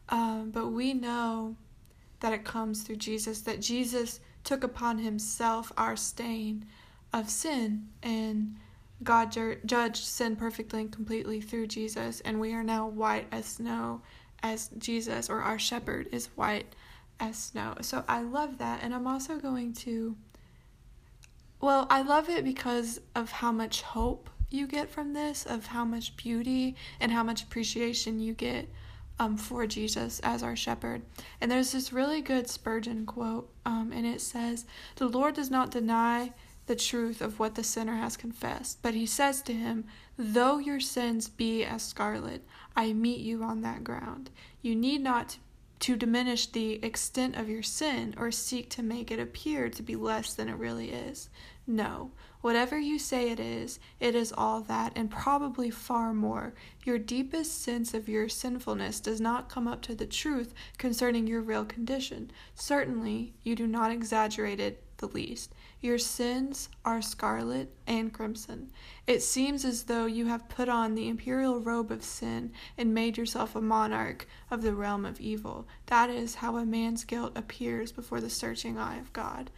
um, 0.08 0.50
but 0.50 0.68
we 0.68 0.94
know 0.94 1.56
that 2.20 2.32
it 2.32 2.42
comes 2.42 2.82
through 2.82 2.96
Jesus. 2.96 3.42
That 3.42 3.60
Jesus 3.60 4.20
took 4.44 4.64
upon 4.64 4.96
himself 4.96 5.70
our 5.76 5.94
stain 5.94 6.64
of 7.12 7.28
sin 7.28 7.88
and 8.02 8.56
God 9.02 9.32
ju- 9.32 9.58
judged 9.64 10.04
sin 10.04 10.36
perfectly 10.36 10.82
and 10.82 10.92
completely 10.92 11.40
through 11.40 11.66
Jesus 11.66 12.20
and 12.20 12.40
we 12.40 12.52
are 12.54 12.62
now 12.62 12.86
white 12.86 13.26
as 13.32 13.46
snow 13.46 14.02
as 14.42 14.70
Jesus 14.78 15.28
or 15.28 15.40
our 15.40 15.58
shepherd 15.58 16.08
is 16.12 16.26
white 16.36 16.74
as 17.20 17.36
snow. 17.36 17.74
So 17.80 18.04
I 18.08 18.22
love 18.22 18.58
that 18.58 18.80
and 18.82 18.94
I'm 18.94 19.06
also 19.06 19.38
going 19.38 19.72
to 19.74 20.16
well, 21.60 21.86
I 21.88 22.02
love 22.02 22.28
it 22.28 22.44
because 22.44 23.00
of 23.14 23.30
how 23.30 23.50
much 23.50 23.80
hope 23.80 24.28
you 24.50 24.66
get 24.66 24.90
from 24.90 25.14
this, 25.14 25.46
of 25.46 25.66
how 25.66 25.84
much 25.84 26.14
beauty 26.16 26.76
and 27.00 27.10
how 27.10 27.22
much 27.22 27.42
appreciation 27.42 28.20
you 28.20 28.34
get 28.34 28.68
um, 29.18 29.36
for 29.36 29.66
Jesus 29.66 30.20
as 30.20 30.42
our 30.42 30.56
shepherd. 30.56 31.02
And 31.40 31.50
there's 31.50 31.72
this 31.72 31.92
really 31.92 32.20
good 32.20 32.48
Spurgeon 32.48 33.06
quote, 33.06 33.50
um, 33.64 33.92
and 33.94 34.06
it 34.06 34.20
says, 34.20 34.66
The 34.96 35.08
Lord 35.08 35.34
does 35.34 35.50
not 35.50 35.70
deny 35.70 36.32
the 36.66 36.76
truth 36.76 37.20
of 37.20 37.38
what 37.38 37.54
the 37.54 37.64
sinner 37.64 37.96
has 37.96 38.16
confessed, 38.16 38.82
but 38.82 38.94
he 38.94 39.06
says 39.06 39.42
to 39.42 39.52
him, 39.52 39.84
Though 40.16 40.58
your 40.58 40.80
sins 40.80 41.28
be 41.28 41.64
as 41.64 41.82
scarlet, 41.82 42.44
I 42.76 42.92
meet 42.92 43.20
you 43.20 43.42
on 43.42 43.62
that 43.62 43.84
ground. 43.84 44.30
You 44.62 44.74
need 44.74 45.02
not 45.02 45.38
to 45.80 45.96
diminish 45.96 46.46
the 46.46 46.82
extent 46.84 47.36
of 47.36 47.48
your 47.48 47.62
sin 47.62 48.14
or 48.16 48.30
seek 48.30 48.70
to 48.70 48.82
make 48.82 49.10
it 49.10 49.18
appear 49.20 49.68
to 49.68 49.82
be 49.82 49.96
less 49.96 50.32
than 50.32 50.48
it 50.48 50.56
really 50.56 50.90
is. 50.90 51.28
No, 51.66 52.12
whatever 52.40 52.78
you 52.78 52.98
say 52.98 53.30
it 53.30 53.40
is, 53.40 53.78
it 54.00 54.14
is 54.14 54.32
all 54.36 54.60
that, 54.62 54.92
and 54.96 55.10
probably 55.10 55.70
far 55.70 56.14
more. 56.14 56.54
Your 56.84 56.98
deepest 56.98 57.62
sense 57.62 57.92
of 57.92 58.08
your 58.08 58.28
sinfulness 58.28 59.00
does 59.00 59.20
not 59.20 59.48
come 59.48 59.66
up 59.66 59.82
to 59.82 59.94
the 59.94 60.06
truth 60.06 60.54
concerning 60.78 61.26
your 61.26 61.40
real 61.40 61.64
condition. 61.64 62.30
Certainly, 62.54 63.34
you 63.42 63.56
do 63.56 63.66
not 63.66 63.90
exaggerate 63.90 64.60
it 64.60 64.83
the 64.98 65.08
least. 65.08 65.52
Your 65.80 65.98
sins 65.98 66.68
are 66.84 67.02
scarlet 67.02 67.70
and 67.86 68.12
crimson. 68.12 68.70
It 69.06 69.22
seems 69.22 69.64
as 69.64 69.84
though 69.84 70.06
you 70.06 70.26
have 70.26 70.48
put 70.48 70.68
on 70.68 70.94
the 70.94 71.08
imperial 71.08 71.60
robe 71.60 71.90
of 71.90 72.02
sin 72.02 72.52
and 72.78 72.94
made 72.94 73.16
yourself 73.16 73.54
a 73.54 73.60
monarch 73.60 74.26
of 74.50 74.62
the 74.62 74.74
realm 74.74 75.04
of 75.04 75.20
evil. 75.20 75.66
That 75.86 76.10
is 76.10 76.36
how 76.36 76.56
a 76.56 76.64
man's 76.64 77.04
guilt 77.04 77.32
appears 77.36 77.92
before 77.92 78.20
the 78.20 78.30
searching 78.30 78.78
eye 78.78 78.98
of 78.98 79.12
God. 79.12 79.50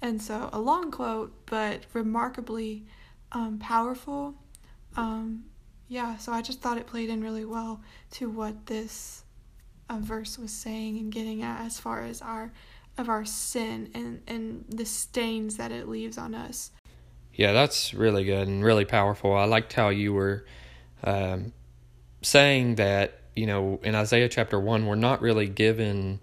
And 0.00 0.20
so, 0.20 0.50
a 0.52 0.60
long 0.60 0.90
quote, 0.90 1.34
but 1.46 1.86
remarkably 1.92 2.84
um, 3.32 3.58
powerful. 3.58 4.34
Um, 4.96 5.44
yeah, 5.88 6.16
so 6.16 6.32
I 6.32 6.42
just 6.42 6.60
thought 6.60 6.78
it 6.78 6.86
played 6.86 7.10
in 7.10 7.22
really 7.22 7.44
well 7.44 7.80
to 8.12 8.28
what 8.28 8.66
this 8.66 9.24
uh, 9.90 9.98
verse 9.98 10.38
was 10.38 10.50
saying 10.50 10.98
and 10.98 11.12
getting 11.12 11.42
at 11.42 11.60
as 11.60 11.78
far 11.78 12.02
as 12.02 12.22
our 12.22 12.52
of 12.96 13.08
our 13.08 13.24
sin 13.24 13.90
and 13.94 14.22
and 14.26 14.64
the 14.68 14.84
stains 14.84 15.56
that 15.56 15.72
it 15.72 15.88
leaves 15.88 16.18
on 16.18 16.34
us. 16.34 16.70
Yeah, 17.34 17.52
that's 17.52 17.92
really 17.94 18.24
good 18.24 18.46
and 18.46 18.64
really 18.64 18.84
powerful. 18.84 19.34
I 19.34 19.44
liked 19.44 19.72
how 19.72 19.88
you 19.88 20.12
were 20.12 20.44
um, 21.02 21.52
saying 22.22 22.76
that 22.76 23.20
you 23.34 23.46
know 23.46 23.80
in 23.82 23.94
Isaiah 23.94 24.28
chapter 24.28 24.60
one, 24.60 24.86
we're 24.86 24.94
not 24.94 25.20
really 25.20 25.48
given 25.48 26.20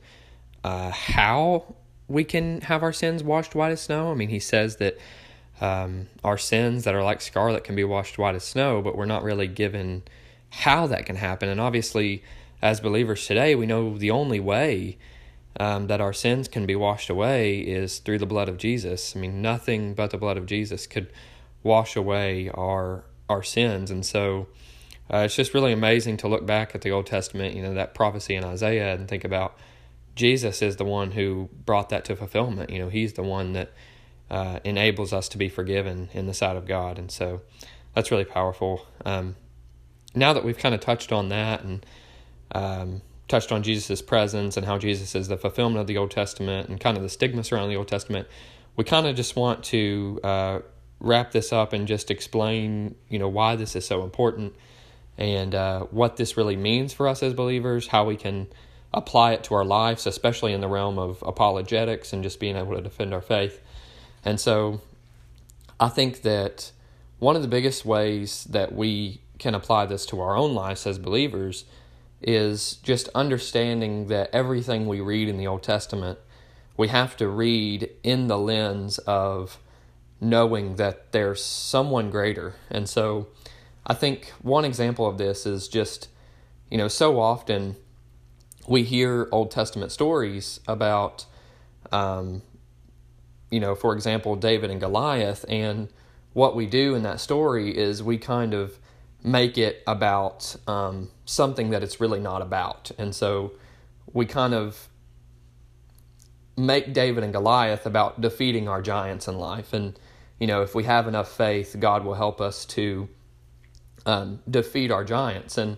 uh, 0.64 0.92
how 0.92 1.76
we 2.08 2.24
can 2.24 2.62
have 2.62 2.84
our 2.84 2.94
sins 2.94 3.24
washed 3.24 3.56
white 3.56 3.72
as 3.72 3.82
snow. 3.82 4.12
I 4.12 4.16
mean, 4.16 4.30
he 4.30 4.40
says 4.40 4.78
that 4.78 4.98
um, 5.60 6.08
our 6.24 6.38
sins 6.38 6.84
that 6.84 6.96
are 6.96 7.04
like 7.04 7.22
scarlet 7.22 7.64
can 7.64 7.76
be 7.76 7.84
washed 7.84 8.18
white 8.18 8.36
as 8.36 8.44
snow, 8.44 8.82
but 8.82 8.98
we're 8.98 9.06
not 9.06 9.24
really 9.24 9.48
given 9.48 10.04
how 10.50 10.88
that 10.88 11.06
can 11.06 11.16
happen. 11.16 11.50
And 11.50 11.62
obviously, 11.62 12.24
as 12.62 12.80
believers 12.80 13.26
today, 13.26 13.56
we 13.56 13.66
know 13.66 13.98
the 13.98 14.12
only 14.12 14.40
way 14.40 14.98
um, 15.60 15.88
that 15.88 16.02
our 16.02 16.14
sins 16.14 16.48
can 16.48 16.66
be 16.66 16.76
washed 16.76 17.10
away 17.10 17.60
is 17.60 18.00
through 18.00 18.20
the 18.20 18.26
blood 18.26 18.50
of 18.50 18.58
Jesus. 18.58 19.16
I 19.16 19.20
mean, 19.20 19.42
nothing 19.42 19.94
but 19.94 20.12
the 20.12 20.18
blood 20.18 20.38
of 20.38 20.46
Jesus 20.46 20.88
could 20.88 21.12
wash 21.64 21.96
away 21.96 22.50
our 22.50 23.06
our 23.30 23.44
sins, 23.44 23.92
and 23.92 24.06
so. 24.06 24.48
Uh, 25.14 25.24
it's 25.26 25.36
just 25.36 25.54
really 25.54 25.74
amazing 25.74 26.16
to 26.16 26.26
look 26.26 26.46
back 26.46 26.74
at 26.74 26.84
the 26.84 26.92
Old 26.92 27.06
Testament, 27.06 27.54
you 27.54 27.62
know, 27.62 27.74
that 27.74 27.94
prophecy 27.94 28.34
in 28.34 28.46
Isaiah 28.46 28.94
and 28.94 29.10
think 29.10 29.26
about 29.26 29.58
Jesus 30.16 30.62
is 30.62 30.78
the 30.78 30.86
one 30.86 31.12
who 31.12 31.50
brought 31.66 31.90
that 31.90 32.06
to 32.06 32.16
fulfillment. 32.16 32.70
You 32.70 32.80
know, 32.80 32.88
He's 32.90 33.14
the 33.14 33.24
one 33.24 33.52
that 33.52 33.72
uh, 34.30 34.60
enables 34.64 35.12
us 35.12 35.28
to 35.30 35.38
be 35.38 35.50
forgiven 35.50 36.10
in 36.14 36.28
the 36.28 36.34
sight 36.34 36.56
of 36.56 36.66
God, 36.66 36.98
and 36.98 37.12
so 37.12 37.42
that's 37.94 38.12
really 38.12 38.24
powerful. 38.24 38.86
Um, 39.06 39.36
now 40.16 40.34
that 40.34 40.44
we've 40.44 40.58
kind 40.58 40.76
of 40.76 40.82
touched 40.82 41.12
on 41.12 41.30
that 41.30 41.64
and 41.64 41.86
um, 42.54 43.02
touched 43.32 43.52
on 43.52 43.64
Jesus' 43.64 44.02
presence 44.02 44.58
and 44.58 44.66
how 44.66 44.78
Jesus 44.78 45.16
is 45.16 45.28
the 45.28 45.38
fulfillment 45.38 45.80
of 45.80 45.88
the 45.88 45.98
Old 45.98 46.12
Testament 46.12 46.70
and 46.70 46.80
kind 46.80 46.98
of 46.98 47.04
the 47.04 47.10
stigma 47.10 47.44
surrounding 47.44 47.72
the 47.72 47.78
Old 47.78 47.88
Testament, 47.88 48.28
we 48.76 48.84
kind 48.84 49.08
of 49.08 49.16
just 49.16 49.36
want 49.36 49.64
to 49.66 50.20
uh, 50.24 50.60
wrap 51.00 51.32
this 51.32 51.52
up 51.52 51.74
and 51.74 51.88
just 51.88 52.12
explain, 52.12 52.96
you 53.10 53.18
know, 53.18 53.30
why 53.30 53.56
this 53.56 53.76
is 53.76 53.86
so 53.86 54.04
important. 54.04 54.54
and 55.18 55.54
uh, 55.54 55.82
what 55.92 56.18
this 56.18 56.38
really 56.38 56.56
means 56.56 56.94
for 56.94 57.08
us 57.08 57.22
as 57.22 57.34
believers, 57.34 57.88
how 57.88 58.06
we 58.06 58.16
can 58.16 58.48
apply 58.94 59.34
it 59.34 59.44
to 59.46 59.54
our 59.54 59.66
lives, 59.66 60.06
especially 60.08 60.54
in 60.54 60.62
the 60.62 60.68
realm 60.68 60.98
of 60.98 61.24
apologetics 61.26 62.12
and 62.12 62.24
just 62.24 62.40
being 62.40 62.58
able 62.58 62.76
to 62.76 62.82
defend 62.82 63.14
our 63.14 63.22
faith. 63.22 63.62
And 64.26 64.40
so 64.40 64.82
I 65.80 65.90
think 65.90 66.24
that 66.24 66.72
one 67.20 67.36
of 67.36 67.42
the 67.42 67.48
biggest 67.48 67.86
ways 67.86 68.46
that 68.46 68.74
we 68.74 69.22
can 69.38 69.56
apply 69.56 69.86
this 69.86 70.06
to 70.08 70.20
our 70.20 70.36
own 70.36 70.54
lives 70.54 70.86
as 70.86 70.98
believers 70.98 71.66
is 72.22 72.74
just 72.84 73.10
understanding 73.16 74.08
that 74.08 74.30
everything 74.34 74.88
we 74.88 75.00
read 75.00 75.28
in 75.28 75.38
the 75.38 75.48
Old 75.48 75.64
Testament, 75.64 76.20
we 76.78 76.88
have 76.88 77.18
to 77.18 77.28
read 77.28 77.90
in 78.04 78.28
the 78.28 78.38
lens 78.38 78.98
of 79.00 79.60
knowing 80.20 80.76
that 80.76 81.12
there's 81.12 81.44
someone 81.44 82.12
greater. 82.12 82.54
And 82.70 82.88
so 82.88 83.28
I 83.86 83.96
think 83.96 84.32
one 84.42 84.66
example 84.66 85.08
of 85.08 85.18
this 85.18 85.46
is 85.46 85.68
just, 85.68 86.10
you 86.70 86.78
know, 86.78 86.88
so 86.88 87.20
often 87.20 87.76
we 88.68 88.84
hear 88.84 89.28
Old 89.32 89.50
Testament 89.50 89.92
stories 89.92 90.60
about, 90.68 91.26
um, 91.92 92.44
you 93.50 93.60
know, 93.60 93.74
for 93.74 93.94
example, 93.94 94.36
David 94.36 94.70
and 94.70 94.80
Goliath. 94.80 95.44
And 95.50 95.90
what 96.34 96.56
we 96.56 96.68
do 96.68 96.94
in 96.94 97.02
that 97.04 97.20
story 97.20 97.76
is 97.76 98.04
we 98.04 98.18
kind 98.18 98.54
of 98.54 98.78
make 99.24 99.58
it 99.58 99.84
about 99.86 100.56
um, 100.68 101.10
something 101.26 101.70
that 101.72 101.84
it's 101.84 102.00
really 102.02 102.20
not 102.20 102.42
about. 102.42 102.92
And 102.98 103.14
so 103.16 103.54
we 104.14 104.26
kind 104.26 104.54
of 104.54 104.90
make 106.58 106.94
David 106.94 107.24
and 107.24 107.32
Goliath 107.32 107.86
about 107.86 108.22
defeating 108.22 108.68
our 108.68 108.82
giants 108.82 109.28
in 109.28 109.38
life. 109.38 109.74
And, 109.74 109.98
you 110.40 110.48
know, 110.48 110.62
if 110.62 110.76
we 110.76 110.84
have 110.84 111.08
enough 111.08 111.32
faith, 111.36 111.76
God 111.80 112.04
will 112.04 112.16
help 112.16 112.42
us 112.42 112.66
to 112.66 113.08
um, 114.06 114.40
defeat 114.50 114.92
our 114.92 115.04
giants. 115.04 115.58
And 115.58 115.78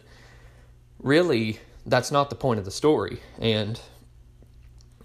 really, 1.00 1.60
that's 1.86 2.12
not 2.12 2.30
the 2.30 2.36
point 2.36 2.60
of 2.60 2.66
the 2.66 2.72
story. 2.72 3.20
And 3.40 3.80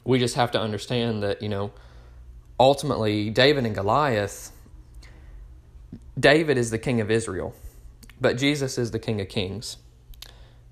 we 0.05 0.19
just 0.19 0.37
have 0.37 0.53
to 0.53 0.61
understand 0.61 1.23
that, 1.23 1.43
you 1.43 1.49
know, 1.49 1.73
ultimately, 2.59 3.31
David 3.31 3.67
and 3.67 3.75
Goliath, 3.75 4.53
David 6.19 6.57
is 6.57 6.71
the 6.71 6.79
king 6.79 7.01
of 7.01 7.11
Israel. 7.11 7.55
But 8.21 8.37
Jesus 8.37 8.79
is 8.79 8.91
the 8.91 8.99
King 8.99 9.21
of 9.21 9.29
Kings. 9.29 9.77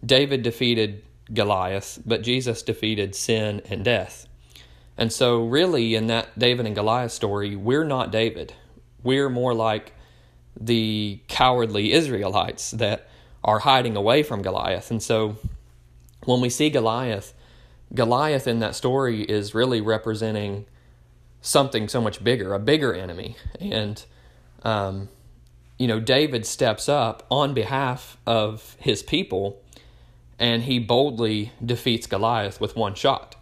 David 0.05 0.43
defeated 0.43 1.03
Goliath, 1.33 1.99
but 2.05 2.23
Jesus 2.23 2.63
defeated 2.63 3.15
sin 3.15 3.63
and 3.69 3.85
death. 3.85 4.27
And 4.99 5.13
so, 5.13 5.45
really, 5.45 5.95
in 5.95 6.07
that 6.07 6.39
David 6.39 6.67
and 6.67 6.75
Goliath 6.75 7.13
story, 7.13 7.55
we're 7.55 7.85
not 7.85 8.11
David. 8.11 8.55
We're 9.03 9.29
more 9.29 9.55
like 9.55 9.93
the 10.59 11.21
cowardly 11.29 11.93
Israelites 11.93 12.71
that 12.73 13.09
are 13.45 13.61
hiding 13.61 13.97
away 13.97 14.23
from 14.23 14.43
Goliath. 14.43 14.91
And 14.91 15.03
so, 15.03 15.37
when 16.25 16.41
we 16.41 16.49
see 16.49 16.71
Goliath, 16.71 17.35
Goliath 17.95 18.47
in 18.47 18.61
that 18.61 18.75
story 18.75 19.23
is 19.23 19.55
really 19.55 19.81
representing 19.81 20.67
something 21.41 21.89
so 21.89 22.01
much 22.01 22.25
bigger, 22.25 22.55
a 22.55 22.59
bigger 22.59 22.95
enemy. 22.95 23.37
And 23.61 24.03
um, 24.63 25.09
you 25.79 25.87
know, 25.87 26.01
David 26.01 26.47
steps 26.47 26.89
up 26.89 27.25
on 27.31 27.55
behalf 27.55 28.17
of 28.27 28.77
his 28.79 29.03
people 29.03 29.63
and 30.39 30.63
he 30.63 30.79
boldly 30.79 31.53
defeats 31.65 32.07
Goliath 32.07 32.61
with 32.61 32.77
one 32.77 32.95
shot. 32.95 33.37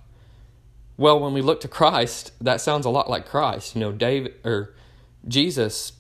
Well, 0.97 1.19
when 1.19 1.33
we 1.33 1.43
look 1.43 1.61
to 1.63 1.69
Christ, 1.69 2.33
that 2.41 2.61
sounds 2.61 2.87
a 2.87 2.91
lot 2.91 3.11
like 3.11 3.27
Christ. 3.27 3.75
You 3.75 3.81
know, 3.81 3.93
David 3.93 4.35
or 4.45 4.75
Jesus 5.27 5.93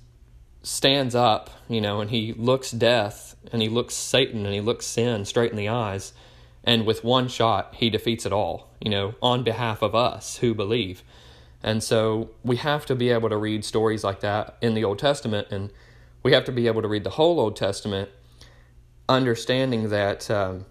stands 0.62 1.14
up, 1.14 1.50
you 1.68 1.80
know, 1.80 2.00
and 2.00 2.10
he 2.10 2.32
looks 2.32 2.70
death 2.70 3.36
and 3.52 3.60
he 3.60 3.68
looks 3.68 3.94
Satan 3.94 4.44
and 4.44 4.54
he 4.54 4.60
looks 4.60 4.86
sin 4.86 5.24
straight 5.24 5.50
in 5.50 5.56
the 5.56 5.68
eyes. 5.68 6.12
And 6.62 6.86
with 6.86 7.04
one 7.04 7.28
shot, 7.28 7.74
he 7.76 7.90
defeats 7.90 8.24
it 8.24 8.32
all, 8.32 8.70
you 8.80 8.90
know, 8.90 9.14
on 9.20 9.44
behalf 9.44 9.82
of 9.82 9.94
us 9.94 10.38
who 10.38 10.54
believe. 10.54 11.02
And 11.62 11.82
so 11.82 12.30
we 12.42 12.56
have 12.56 12.86
to 12.86 12.94
be 12.94 13.10
able 13.10 13.28
to 13.28 13.36
read 13.36 13.64
stories 13.64 14.04
like 14.04 14.20
that 14.20 14.56
in 14.60 14.74
the 14.74 14.84
Old 14.84 14.98
Testament 14.98 15.48
and 15.50 15.70
we 16.24 16.32
have 16.32 16.44
to 16.46 16.52
be 16.52 16.66
able 16.66 16.82
to 16.82 16.88
read 16.88 17.04
the 17.04 17.10
whole 17.10 17.38
Old 17.38 17.54
Testament, 17.54 18.08
understanding 19.08 19.90
that 19.90 20.28
um, 20.30 20.64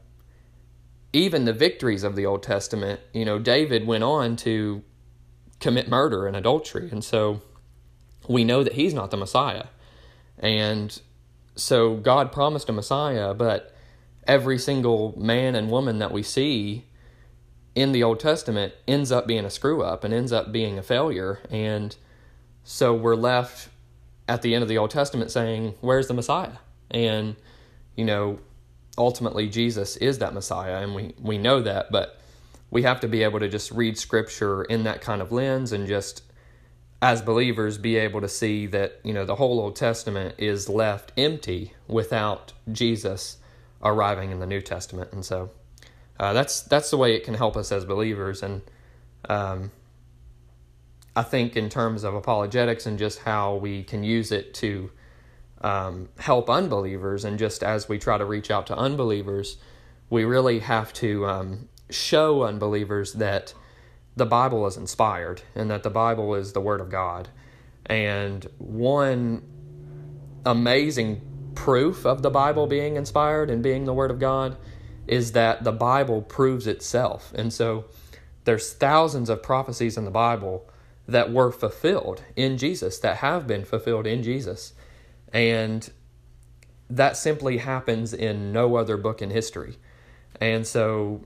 even 1.14 1.46
the 1.46 1.54
victories 1.54 2.04
of 2.04 2.16
the 2.16 2.26
Old 2.26 2.44
Testament, 2.44 3.00
you 3.14 3.24
know, 3.24 3.38
David 3.40 3.86
went 3.88 4.04
on 4.04 4.36
to 4.38 4.84
commit 5.60 5.88
murder 5.88 6.28
and 6.28 6.36
adultery. 6.36 6.90
And 6.92 7.04
so 7.04 7.42
we 8.28 8.44
know 8.44 8.64
that 8.64 8.74
he's 8.74 8.96
not 8.96 9.12
the 9.12 9.18
Messiah. 9.18 9.68
And 10.40 11.00
so 11.56 11.96
God 11.98 12.32
promised 12.32 12.68
a 12.68 12.74
Messiah, 12.74 13.36
but 13.36 13.76
every 14.26 14.58
single 14.58 15.14
man 15.18 15.54
and 15.54 15.70
woman 15.70 16.00
that 16.00 16.12
we 16.12 16.24
see 16.24 16.88
in 17.76 17.92
the 17.92 18.02
Old 18.02 18.20
Testament 18.20 18.74
ends 18.88 19.12
up 19.12 19.28
being 19.28 19.46
a 19.46 19.50
screw 19.52 19.84
up 19.84 20.04
and 20.04 20.14
ends 20.14 20.32
up 20.32 20.52
being 20.52 20.80
a 20.80 20.84
failure. 20.84 21.40
And 21.52 21.96
so 22.64 22.96
we're 22.96 23.16
left 23.16 23.70
at 24.28 24.42
the 24.42 24.54
end 24.56 24.64
of 24.64 24.70
the 24.70 24.78
Old 24.78 24.92
Testament 24.92 25.32
saying, 25.32 25.76
Where's 25.82 26.08
the 26.08 26.14
Messiah? 26.14 26.58
And, 26.92 27.36
you 27.96 28.06
know, 28.06 28.40
ultimately 28.98 29.50
Jesus 29.50 29.98
is 29.98 30.20
that 30.20 30.34
Messiah, 30.34 30.78
and 30.78 30.96
we, 30.96 31.14
we 31.20 31.38
know 31.38 31.62
that, 31.62 31.92
but 31.92 32.20
we 32.70 32.84
have 32.84 33.00
to 33.02 33.08
be 33.08 33.24
able 33.24 33.40
to 33.40 33.50
just 33.50 33.72
read 33.72 33.98
Scripture 33.98 34.64
in 34.64 34.84
that 34.84 35.02
kind 35.02 35.22
of 35.22 35.32
lens 35.32 35.72
and 35.72 35.88
just, 35.88 36.24
as 37.02 37.22
believers, 37.22 37.78
be 37.78 37.98
able 37.98 38.22
to 38.22 38.30
see 38.30 38.66
that, 38.68 39.00
you 39.04 39.14
know, 39.14 39.26
the 39.26 39.36
whole 39.36 39.60
Old 39.60 39.76
Testament 39.76 40.36
is 40.38 40.70
left 40.70 41.12
empty 41.18 41.74
without 41.88 42.54
Jesus 42.72 43.38
arriving 43.84 44.32
in 44.32 44.40
the 44.40 44.48
New 44.48 44.62
Testament. 44.62 45.12
And 45.12 45.26
so 45.26 45.52
uh, 46.20 46.34
that's, 46.34 46.62
that's 46.62 46.90
the 46.90 46.98
way 46.98 47.16
it 47.16 47.24
can 47.24 47.34
help 47.34 47.58
us 47.58 47.72
as 47.72 47.86
believers. 47.86 48.42
And, 48.42 48.62
um, 49.30 49.72
I 51.16 51.24
think 51.24 51.56
in 51.56 51.70
terms 51.70 52.04
of 52.04 52.16
apologetics 52.16 52.86
and 52.86 52.98
just 52.98 53.20
how 53.20 53.56
we 53.56 53.84
can 53.84 54.04
use 54.04 54.32
it 54.32 54.54
to 54.56 54.92
um, 55.62 56.10
help 56.18 56.50
unbelievers, 56.50 57.24
and 57.24 57.38
just 57.38 57.64
as 57.64 57.88
we 57.88 58.00
try 58.00 58.18
to 58.18 58.26
reach 58.26 58.52
out 58.52 58.68
to 58.68 58.76
unbelievers, 58.76 59.58
we 60.10 60.26
really 60.26 60.60
have 60.60 60.92
to 60.94 61.26
um, 61.26 61.70
show 61.90 62.44
unbelievers 62.44 63.14
that 63.14 63.54
the 64.16 64.26
Bible 64.26 64.66
is 64.68 64.78
inspired 64.78 65.42
and 65.56 65.70
that 65.72 65.84
the 65.84 65.90
Bible 65.90 66.36
is 66.36 66.54
the 66.54 66.62
Word 66.62 66.82
of 66.82 66.90
God. 66.90 67.30
And 67.86 68.48
one 68.58 69.44
amazing 70.46 71.22
proof 71.56 72.06
of 72.06 72.22
the 72.22 72.30
Bible 72.30 72.68
being 72.68 72.96
inspired 72.96 73.50
and 73.50 73.64
being 73.64 73.86
the 73.86 73.94
Word 73.94 74.12
of 74.12 74.20
God 74.20 74.58
is 75.08 75.34
that 75.34 75.64
the 75.64 75.72
Bible 75.72 76.22
proves 76.22 76.68
itself. 76.68 77.32
And 77.36 77.52
so 77.52 77.86
there's 78.46 78.74
thousands 78.74 79.30
of 79.30 79.44
prophecies 79.44 79.98
in 79.98 80.06
the 80.06 80.12
Bible 80.12 80.70
that 81.08 81.32
were 81.32 81.52
fulfilled 81.52 82.24
in 82.36 82.58
Jesus, 82.58 83.00
that 83.00 83.18
have 83.18 83.46
been 83.46 83.66
fulfilled 83.66 84.08
in 84.08 84.24
Jesus. 84.24 84.74
And 85.32 85.90
that 86.90 87.18
simply 87.18 87.58
happens 87.58 88.14
in 88.14 88.52
no 88.52 88.76
other 88.76 88.98
book 88.98 89.22
in 89.22 89.30
history. 89.30 89.78
And 90.40 90.66
so 90.66 91.26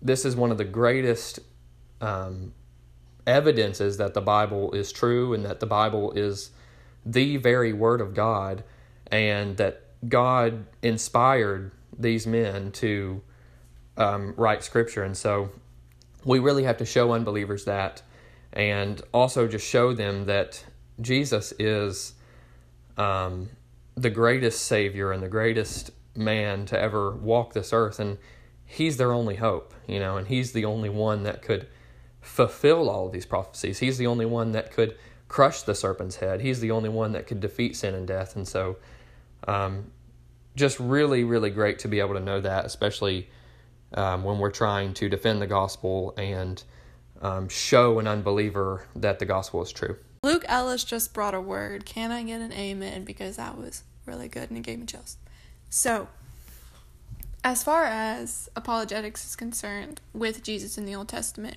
this 0.00 0.24
is 0.24 0.36
one 0.36 0.50
of 0.50 0.58
the 0.58 0.64
greatest 0.64 1.40
um, 2.00 2.52
evidences 3.26 3.96
that 3.98 4.14
the 4.14 4.20
Bible 4.20 4.72
is 4.72 4.92
true 4.92 5.34
and 5.34 5.44
that 5.44 5.60
the 5.60 5.66
Bible 5.66 6.12
is 6.12 6.50
the 7.04 7.36
very 7.36 7.72
Word 7.72 8.00
of 8.00 8.14
God 8.14 8.64
and 9.10 9.56
that 9.56 9.82
God 10.08 10.66
inspired 10.82 11.72
these 11.98 12.26
men 12.26 12.72
to 12.72 13.20
um, 13.96 14.34
write 14.36 14.62
Scripture. 14.62 15.02
And 15.02 15.16
so 15.16 15.50
we 16.24 16.38
really 16.38 16.64
have 16.64 16.78
to 16.78 16.86
show 16.86 17.12
unbelievers 17.12 17.64
that 17.64 18.02
and 18.52 19.00
also 19.12 19.46
just 19.46 19.66
show 19.66 19.92
them 19.92 20.26
that 20.26 20.64
Jesus 21.00 21.52
is 21.58 22.14
um, 22.96 23.48
the 23.94 24.10
greatest 24.10 24.66
Savior 24.66 25.12
and 25.12 25.22
the 25.22 25.28
greatest 25.28 25.90
man 26.16 26.66
to 26.66 26.78
ever 26.78 27.12
walk 27.16 27.52
this 27.52 27.72
earth, 27.72 28.00
and 28.00 28.18
He's 28.64 28.98
their 28.98 29.12
only 29.12 29.36
hope, 29.36 29.74
you 29.88 29.98
know, 29.98 30.16
and 30.16 30.28
He's 30.28 30.52
the 30.52 30.64
only 30.64 30.88
one 30.88 31.24
that 31.24 31.42
could 31.42 31.66
fulfill 32.20 32.90
all 32.90 33.06
of 33.06 33.12
these 33.12 33.26
prophecies. 33.26 33.78
He's 33.78 33.98
the 33.98 34.06
only 34.06 34.26
one 34.26 34.52
that 34.52 34.70
could 34.72 34.96
crush 35.28 35.62
the 35.62 35.74
serpent's 35.74 36.16
head. 36.16 36.40
He's 36.40 36.60
the 36.60 36.70
only 36.70 36.88
one 36.88 37.12
that 37.12 37.26
could 37.26 37.40
defeat 37.40 37.76
sin 37.76 37.94
and 37.94 38.06
death, 38.06 38.36
and 38.36 38.46
so. 38.46 38.76
Um, 39.48 39.90
just 40.56 40.80
really, 40.80 41.24
really 41.24 41.50
great 41.50 41.78
to 41.80 41.88
be 41.88 42.00
able 42.00 42.14
to 42.14 42.20
know 42.20 42.40
that, 42.40 42.64
especially 42.64 43.28
um, 43.94 44.24
when 44.24 44.38
we're 44.38 44.50
trying 44.50 44.94
to 44.94 45.08
defend 45.08 45.40
the 45.40 45.46
gospel 45.46 46.14
and 46.16 46.62
um, 47.20 47.48
show 47.48 47.98
an 47.98 48.06
unbeliever 48.06 48.86
that 48.96 49.18
the 49.18 49.26
gospel 49.26 49.62
is 49.62 49.72
true. 49.72 49.96
Luke 50.22 50.44
Ellis 50.48 50.84
just 50.84 51.14
brought 51.14 51.34
a 51.34 51.40
word. 51.40 51.84
Can 51.84 52.10
I 52.10 52.22
get 52.22 52.40
an 52.40 52.52
amen? 52.52 53.04
Because 53.04 53.36
that 53.36 53.56
was 53.56 53.82
really 54.06 54.28
good 54.28 54.50
and 54.50 54.58
it 54.58 54.62
gave 54.62 54.78
me 54.78 54.86
chills. 54.86 55.16
So, 55.70 56.08
as 57.42 57.62
far 57.62 57.84
as 57.84 58.50
apologetics 58.54 59.26
is 59.26 59.36
concerned 59.36 60.00
with 60.12 60.42
Jesus 60.42 60.76
in 60.76 60.84
the 60.84 60.94
Old 60.94 61.08
Testament, 61.08 61.56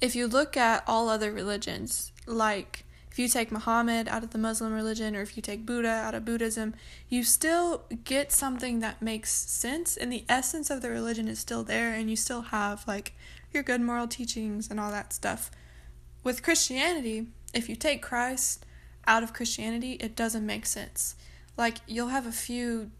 if 0.00 0.14
you 0.14 0.26
look 0.26 0.56
at 0.56 0.84
all 0.86 1.08
other 1.08 1.32
religions, 1.32 2.12
like 2.26 2.84
if 3.10 3.18
you 3.18 3.28
take 3.28 3.52
Muhammad 3.52 4.08
out 4.08 4.24
of 4.24 4.30
the 4.30 4.38
Muslim 4.38 4.72
religion 4.72 5.14
or 5.14 5.22
if 5.22 5.36
you 5.36 5.42
take 5.42 5.64
Buddha 5.64 5.88
out 5.88 6.14
of 6.14 6.24
Buddhism, 6.24 6.74
you 7.08 7.22
still 7.22 7.84
get 8.02 8.32
something 8.32 8.80
that 8.80 9.00
makes 9.00 9.32
sense 9.32 9.96
and 9.96 10.12
the 10.12 10.24
essence 10.28 10.68
of 10.68 10.82
the 10.82 10.90
religion 10.90 11.28
is 11.28 11.38
still 11.38 11.62
there 11.62 11.94
and 11.94 12.10
you 12.10 12.16
still 12.16 12.42
have 12.42 12.86
like 12.88 13.14
your 13.54 13.62
good 13.62 13.80
moral 13.80 14.08
teachings 14.08 14.70
and 14.70 14.78
all 14.78 14.90
that 14.90 15.12
stuff. 15.12 15.50
With 16.22 16.42
Christianity, 16.42 17.28
if 17.52 17.68
you 17.68 17.76
take 17.76 18.02
Christ 18.02 18.66
out 19.06 19.22
of 19.22 19.32
Christianity, 19.32 19.92
it 19.94 20.16
doesn't 20.16 20.44
make 20.44 20.66
sense. 20.66 21.14
Like 21.56 21.78
you'll 21.86 22.08
have 22.08 22.26
a 22.26 22.32
few 22.32 22.90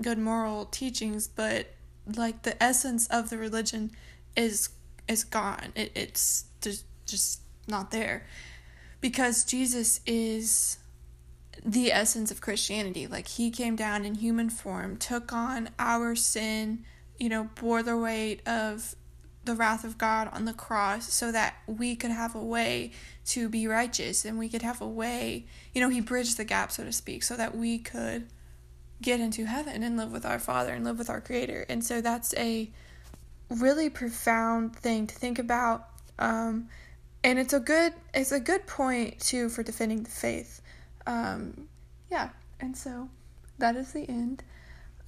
good 0.00 0.18
moral 0.18 0.66
teachings, 0.66 1.28
but 1.28 1.68
like 2.16 2.42
the 2.42 2.60
essence 2.62 3.06
of 3.08 3.30
the 3.30 3.38
religion 3.38 3.92
is 4.36 4.68
is 5.08 5.24
gone. 5.24 5.72
It, 5.74 5.92
it's 5.94 6.44
just 6.60 6.84
just 7.06 7.40
not 7.68 7.90
there 7.90 8.26
because 9.00 9.44
Jesus 9.44 10.00
is 10.06 10.78
the 11.64 11.92
essence 11.92 12.30
of 12.30 12.40
Christianity. 12.40 13.06
Like 13.06 13.28
he 13.28 13.50
came 13.50 13.76
down 13.76 14.04
in 14.04 14.16
human 14.16 14.50
form, 14.50 14.96
took 14.96 15.32
on 15.32 15.70
our 15.78 16.14
sin, 16.14 16.84
you 17.18 17.28
know, 17.28 17.50
bore 17.60 17.82
the 17.82 17.96
weight 17.96 18.46
of 18.46 18.94
the 19.44 19.54
wrath 19.54 19.84
of 19.84 19.98
God 19.98 20.28
on 20.32 20.44
the 20.44 20.52
cross 20.52 21.12
so 21.12 21.32
that 21.32 21.56
we 21.66 21.96
could 21.96 22.10
have 22.10 22.34
a 22.34 22.42
way 22.42 22.92
to 23.26 23.48
be 23.48 23.66
righteous 23.66 24.24
and 24.24 24.38
we 24.38 24.48
could 24.48 24.62
have 24.62 24.80
a 24.80 24.88
way, 24.88 25.46
you 25.74 25.80
know, 25.80 25.88
he 25.88 26.00
bridged 26.00 26.36
the 26.36 26.44
gap 26.44 26.70
so 26.70 26.84
to 26.84 26.92
speak 26.92 27.22
so 27.22 27.36
that 27.36 27.56
we 27.56 27.78
could 27.78 28.28
get 29.00 29.20
into 29.20 29.46
heaven 29.46 29.82
and 29.82 29.96
live 29.96 30.12
with 30.12 30.24
our 30.24 30.38
Father 30.38 30.72
and 30.72 30.84
live 30.84 30.98
with 30.98 31.10
our 31.10 31.20
Creator. 31.20 31.66
And 31.68 31.84
so 31.84 32.00
that's 32.00 32.34
a 32.36 32.70
really 33.50 33.90
profound 33.90 34.76
thing 34.76 35.06
to 35.08 35.14
think 35.14 35.38
about. 35.38 35.88
Um, 36.18 36.68
and 37.24 37.38
it's 37.38 37.52
a 37.52 37.60
good 37.60 37.92
it's 38.14 38.32
a 38.32 38.40
good 38.40 38.66
point 38.66 39.20
too 39.20 39.48
for 39.48 39.62
defending 39.62 40.04
the 40.04 40.10
faith. 40.10 40.60
Um, 41.06 41.68
yeah, 42.10 42.30
and 42.60 42.76
so 42.76 43.08
that 43.58 43.76
is 43.76 43.92
the 43.92 44.08
end 44.08 44.42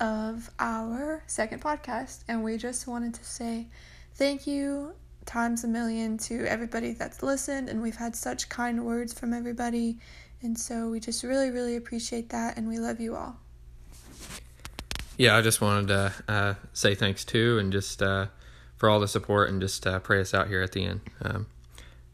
of 0.00 0.50
our 0.58 1.22
second 1.26 1.62
podcast, 1.62 2.24
and 2.28 2.42
we 2.42 2.56
just 2.56 2.86
wanted 2.86 3.14
to 3.14 3.24
say 3.24 3.68
thank 4.14 4.46
you 4.46 4.94
times 5.26 5.64
a 5.64 5.68
million 5.68 6.18
to 6.18 6.44
everybody 6.46 6.92
that's 6.92 7.22
listened, 7.22 7.68
and 7.68 7.80
we've 7.80 7.96
had 7.96 8.14
such 8.14 8.48
kind 8.48 8.84
words 8.84 9.12
from 9.18 9.32
everybody, 9.32 9.98
and 10.42 10.58
so 10.58 10.88
we 10.90 11.00
just 11.00 11.22
really 11.22 11.50
really 11.50 11.76
appreciate 11.76 12.30
that, 12.30 12.56
and 12.56 12.68
we 12.68 12.78
love 12.78 13.00
you 13.00 13.16
all. 13.16 13.36
Yeah, 15.16 15.36
I 15.36 15.42
just 15.42 15.60
wanted 15.60 15.88
to 15.88 16.12
uh, 16.28 16.54
say 16.72 16.94
thanks 16.94 17.24
too, 17.24 17.58
and 17.58 17.72
just 17.72 18.02
uh, 18.02 18.26
for 18.76 18.88
all 18.88 19.00
the 19.00 19.08
support, 19.08 19.48
and 19.48 19.60
just 19.60 19.86
uh, 19.86 19.98
pray 20.00 20.20
us 20.20 20.34
out 20.34 20.48
here 20.48 20.62
at 20.62 20.72
the 20.72 20.84
end. 20.84 21.00
Um, 21.22 21.46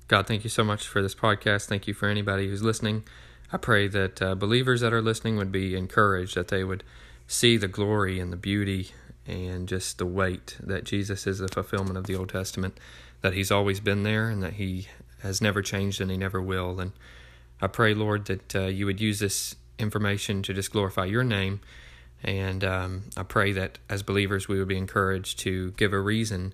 God, 0.08 0.26
thank 0.26 0.44
you 0.44 0.50
so 0.50 0.64
much 0.64 0.86
for 0.86 1.02
this 1.02 1.14
podcast. 1.14 1.66
Thank 1.66 1.86
you 1.86 1.94
for 1.94 2.08
anybody 2.08 2.48
who's 2.48 2.62
listening. 2.62 3.04
I 3.52 3.56
pray 3.56 3.88
that 3.88 4.22
uh, 4.22 4.34
believers 4.34 4.80
that 4.80 4.92
are 4.92 5.02
listening 5.02 5.36
would 5.36 5.50
be 5.50 5.74
encouraged, 5.74 6.36
that 6.36 6.48
they 6.48 6.62
would 6.62 6.84
see 7.26 7.56
the 7.56 7.68
glory 7.68 8.20
and 8.20 8.32
the 8.32 8.36
beauty 8.36 8.90
and 9.30 9.68
just 9.68 9.98
the 9.98 10.06
weight 10.06 10.56
that 10.60 10.84
Jesus 10.84 11.26
is 11.26 11.38
the 11.38 11.48
fulfillment 11.48 11.96
of 11.96 12.06
the 12.06 12.16
Old 12.16 12.28
Testament, 12.30 12.78
that 13.20 13.34
He's 13.34 13.50
always 13.50 13.80
been 13.80 14.02
there 14.02 14.28
and 14.28 14.42
that 14.42 14.54
He 14.54 14.88
has 15.22 15.40
never 15.40 15.62
changed 15.62 16.00
and 16.00 16.10
He 16.10 16.16
never 16.16 16.40
will. 16.42 16.80
And 16.80 16.92
I 17.60 17.66
pray, 17.66 17.94
Lord, 17.94 18.26
that 18.26 18.54
uh, 18.54 18.66
you 18.66 18.86
would 18.86 19.00
use 19.00 19.18
this 19.18 19.56
information 19.78 20.42
to 20.42 20.52
just 20.52 20.72
glorify 20.72 21.06
your 21.06 21.24
name 21.24 21.60
and 22.22 22.62
um, 22.64 23.04
I 23.16 23.22
pray 23.22 23.52
that 23.52 23.78
as 23.88 24.02
believers, 24.02 24.48
we 24.48 24.58
would 24.58 24.68
be 24.68 24.76
encouraged 24.76 25.38
to 25.40 25.72
give 25.72 25.92
a 25.92 26.00
reason 26.00 26.52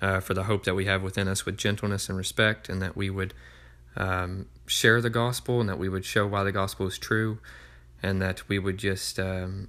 uh, 0.00 0.20
for 0.20 0.34
the 0.34 0.44
hope 0.44 0.64
that 0.64 0.74
we 0.74 0.84
have 0.84 1.02
within 1.02 1.26
us 1.26 1.44
with 1.44 1.56
gentleness 1.56 2.08
and 2.08 2.16
respect, 2.16 2.68
and 2.68 2.80
that 2.80 2.96
we 2.96 3.10
would 3.10 3.34
um, 3.96 4.46
share 4.66 5.00
the 5.00 5.10
gospel 5.10 5.60
and 5.60 5.68
that 5.68 5.78
we 5.78 5.88
would 5.88 6.04
show 6.04 6.26
why 6.26 6.44
the 6.44 6.52
gospel 6.52 6.86
is 6.86 6.98
true, 6.98 7.38
and 8.00 8.22
that 8.22 8.48
we 8.48 8.58
would 8.60 8.78
just 8.78 9.18
um, 9.18 9.68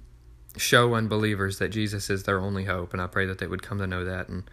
show 0.56 0.94
unbelievers 0.94 1.58
that 1.58 1.68
Jesus 1.70 2.10
is 2.10 2.24
their 2.24 2.38
only 2.38 2.64
hope. 2.64 2.92
And 2.92 3.00
I 3.02 3.06
pray 3.06 3.26
that 3.26 3.38
they 3.38 3.46
would 3.46 3.62
come 3.62 3.78
to 3.78 3.86
know 3.86 4.04
that. 4.04 4.28
And 4.28 4.44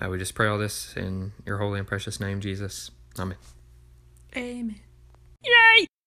uh, 0.00 0.04
I 0.04 0.08
would 0.08 0.20
just 0.20 0.34
pray 0.34 0.48
all 0.48 0.58
this 0.58 0.94
in 0.96 1.32
your 1.46 1.58
holy 1.58 1.78
and 1.78 1.88
precious 1.88 2.20
name, 2.20 2.40
Jesus. 2.40 2.90
Amen. 3.18 3.38
Amen. 4.36 4.80
Yay! 5.44 5.88